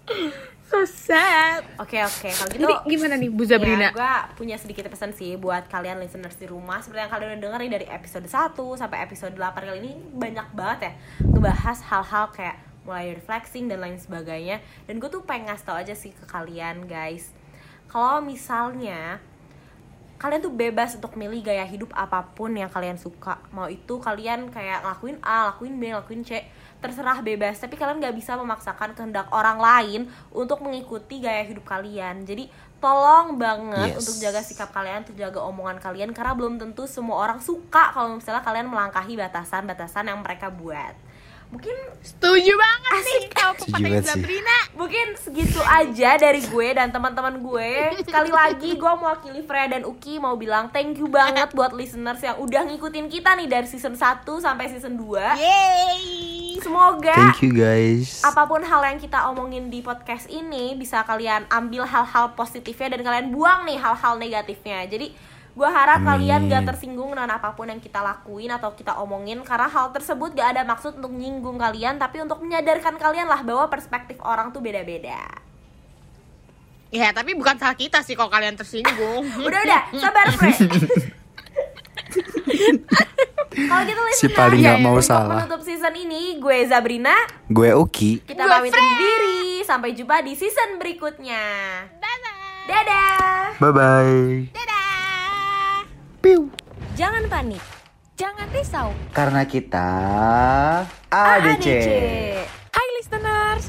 So 0.72 0.88
sad. 0.88 1.68
Oke 1.76 2.00
oke. 2.00 2.32
Kalau 2.32 2.48
gitu 2.48 2.64
Jadi 2.64 2.74
gimana 2.88 3.14
nih 3.20 3.28
Bu 3.28 3.44
Zabrina? 3.44 3.92
Ya, 3.92 3.92
gue 3.92 4.12
punya 4.40 4.56
sedikit 4.56 4.88
pesan 4.88 5.12
sih 5.12 5.37
buat 5.37 5.68
kalian 5.68 6.00
listeners 6.00 6.32
di 6.40 6.48
rumah. 6.48 6.80
Seperti 6.80 7.04
yang 7.04 7.12
kalian 7.12 7.28
udah 7.37 7.40
denger 7.44 7.61
nih 7.61 7.72
dari 7.76 7.87
episode 7.92 8.24
1 8.24 8.56
sampai 8.80 9.04
episode 9.04 9.37
8 9.37 9.52
kali 9.52 9.78
ini 9.85 9.92
Banyak 10.16 10.56
banget 10.56 10.78
ya 10.88 10.92
ngebahas 11.28 11.78
hal-hal 11.92 12.24
kayak 12.32 12.56
mulai 12.88 13.12
dari 13.12 13.20
flexing 13.20 13.68
dan 13.68 13.85
lain 13.85 14.00
sebagainya. 14.00 14.64
Dan 14.88 14.96
gue 14.96 15.12
tuh 15.12 15.20
pengen 15.28 15.52
ngasih 15.52 15.66
tau 15.68 15.76
aja 15.76 15.92
sih 15.92 16.16
ke 16.16 16.24
kalian 16.24 16.88
guys. 16.88 17.37
Kalau 17.92 18.24
misalnya 18.24 19.20
kalian 20.16 20.40
tuh 20.40 20.56
bebas 20.56 20.96
untuk 20.96 21.20
milih 21.20 21.44
gaya 21.44 21.68
hidup 21.68 21.92
apa 21.92 22.32
pun 22.32 22.48
yang 22.56 22.72
kalian 22.72 22.96
suka. 22.96 23.44
Mau 23.52 23.68
itu 23.68 24.00
kalian 24.00 24.48
kayak 24.48 24.88
ngelakuin 24.88 25.20
A, 25.20 25.52
lakuin 25.52 25.76
B, 25.76 25.92
lakuin 25.92 26.24
C 26.24 26.40
terserah 26.82 27.22
bebas 27.22 27.56
tapi 27.56 27.74
kalian 27.74 27.96
nggak 27.96 28.12
bisa 28.12 28.34
memaksakan 28.34 28.92
kehendak 28.92 29.30
orang 29.30 29.56
lain 29.56 30.00
untuk 30.30 30.58
mengikuti 30.60 31.16
gaya 31.16 31.46
hidup 31.46 31.62
kalian 31.62 32.26
jadi 32.26 32.50
tolong 32.76 33.38
banget 33.38 33.94
Yes. 33.94 34.02
untuk 34.02 34.14
jaga 34.18 34.42
sikap 34.42 34.68
kalian 34.68 35.06
untuk 35.06 35.14
jaga 35.14 35.38
omongan 35.40 35.78
kalian 35.78 36.10
karena 36.10 36.34
belum 36.34 36.58
tentu 36.58 36.84
semua 36.84 37.22
orang 37.22 37.38
suka 37.38 37.94
kalau 37.94 38.18
misalnya 38.18 38.42
kalian 38.42 38.66
melangkahi 38.66 39.14
batasan-batasan 39.14 40.10
yang 40.10 40.18
mereka 40.18 40.50
buat 40.50 40.98
mungkin 41.48 41.76
Setuju 42.00 42.48
banget 42.48 42.90
nih 42.96 42.98
Asik. 43.20 43.24
Kalau 43.30 43.52
Setuju 43.54 43.76
pepatah. 43.76 44.02
Zabrina 44.08 44.58
mungkin 44.72 45.06
segitu 45.14 45.60
aja 45.60 46.10
dari 46.16 46.40
gue 46.40 46.68
dan 46.72 46.88
teman-teman 46.88 47.36
gue 47.38 47.70
sekali 48.02 48.32
lagi 48.32 48.72
gue 48.72 48.92
mewakili 48.96 49.44
Freya 49.44 49.68
dan 49.68 49.84
Uki 49.84 50.16
mau 50.16 50.32
bilang 50.34 50.72
thank 50.72 50.96
you 50.96 51.06
banget 51.06 51.52
buat 51.52 51.70
listeners 51.70 52.18
yang 52.18 52.40
udah 52.40 52.64
ngikutin 52.64 53.06
kita 53.06 53.36
nih 53.36 53.46
dari 53.46 53.68
season 53.68 53.92
1 53.92 54.24
sampai 54.24 54.66
season 54.66 54.96
2 54.96 55.12
Yeay 55.36 56.31
semoga 56.72 57.12
Thank 57.12 57.44
you 57.44 57.52
guys. 57.52 58.24
apa 58.24 58.48
pun 58.48 58.64
hal 58.64 58.80
yang 58.80 58.96
kita 58.96 59.28
omongin 59.28 59.68
di 59.68 59.85
podcast 59.85 60.24
ini 60.32 60.72
bisa 60.72 61.04
kalian 61.04 61.44
ambil 61.52 61.85
hal-hal 61.85 62.32
positifnya 62.32 62.96
dan 62.96 63.04
kalian 63.04 63.28
buang 63.28 63.68
nih 63.68 63.76
hal-hal 63.76 64.16
negatifnya. 64.16 64.88
Jadi 64.88 65.12
gue 65.52 65.68
harap 65.68 66.00
Amin. 66.00 66.08
kalian 66.08 66.40
gak 66.48 66.64
tersinggung 66.72 67.12
dengan 67.12 67.37
apa 67.37 67.52
pun 67.52 67.68
yang 67.68 67.76
kita 67.76 68.00
lakuin 68.00 68.48
atau 68.48 68.72
kita 68.72 68.96
omongin 69.04 69.44
karena 69.44 69.68
hal 69.68 69.92
tersebut 69.92 70.32
gak 70.32 70.56
ada 70.56 70.64
maksud 70.64 70.96
untuk 70.96 71.12
nyinggung 71.12 71.61
kalian 71.61 72.00
tapi 72.00 72.24
untuk 72.24 72.40
menyadarkan 72.40 72.96
kalian 72.96 73.28
lah 73.28 73.44
bahwa 73.44 73.68
perspektif 73.68 74.16
orang 74.24 74.48
tuh 74.48 74.64
beda-beda. 74.64 75.28
Ya 76.88 77.12
tapi 77.12 77.37
bukan 77.37 77.61
salah 77.61 77.76
kita 77.76 78.00
sih 78.00 78.16
kalau 78.16 78.32
kalian 78.32 78.56
tersinggung. 78.56 79.28
Udah 79.44 79.61
udah. 79.61 79.82
Sabar 80.00 80.24
Fre 80.32 80.56
kalau 83.54 83.82
gitu 83.82 84.00
Si 84.00 84.08
listener, 84.24 84.34
paling 84.34 84.60
nggak 84.60 84.76
ya, 84.76 84.82
mau 84.82 84.94
untuk 84.94 85.06
salah. 85.06 85.36
menutup 85.38 85.60
season 85.60 85.94
ini 85.94 86.22
gue 86.36 86.58
Zabrina 86.64 87.16
Gue 87.46 87.70
Uki. 87.70 88.20
kita 88.22 88.40
Gue 88.40 88.50
pamit 88.50 88.70
Fre. 88.70 88.78
undur 88.78 88.98
diri 88.98 89.40
sampai 89.62 89.90
jumpa 89.92 90.16
di 90.20 90.32
season 90.32 90.76
berikutnya 90.76 91.42
Dadah 91.94 92.38
dadah 92.64 93.44
Bye 93.56 93.72
bye. 93.72 94.24
Dadah 94.50 95.84
Piu. 96.18 96.48
jangan 96.92 97.24
panik 97.26 97.62
Jangan 98.14 98.46
risau 98.50 98.88
Karena 99.10 99.42
kita 99.42 99.88
ADC. 101.08 101.66
Hai 102.68 102.88
listeners 102.94 103.68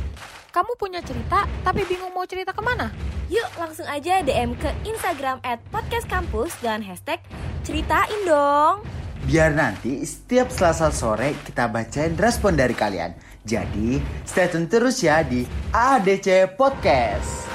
Kamu 0.50 0.76
punya 0.76 1.00
cerita 1.00 1.44
tapi 1.62 1.82
bingung 1.84 2.12
mau 2.12 2.24
cerita 2.24 2.52
ke 2.52 2.62
mana? 2.62 2.94
Yuk 3.26 3.50
langsung 3.56 3.86
aja 3.86 4.22
DM 4.22 4.54
ke 4.54 4.70
Instagram 4.84 5.42
at 5.42 5.58
podcast 5.68 6.06
kampus 6.06 6.54
dan 6.60 6.80
hashtag 6.80 7.18
ceritain 7.64 8.22
dong. 8.24 8.86
Biar 9.24 9.56
nanti 9.56 10.04
setiap 10.04 10.52
Selasa 10.52 10.92
sore 10.92 11.40
kita 11.48 11.72
bacain 11.72 12.20
respon 12.20 12.60
dari 12.60 12.76
kalian. 12.76 13.16
Jadi 13.48 14.04
stay 14.28 14.52
tune 14.52 14.68
terus 14.68 15.00
ya 15.00 15.24
di 15.24 15.48
ADC 15.72 16.60
Podcast. 16.60 17.53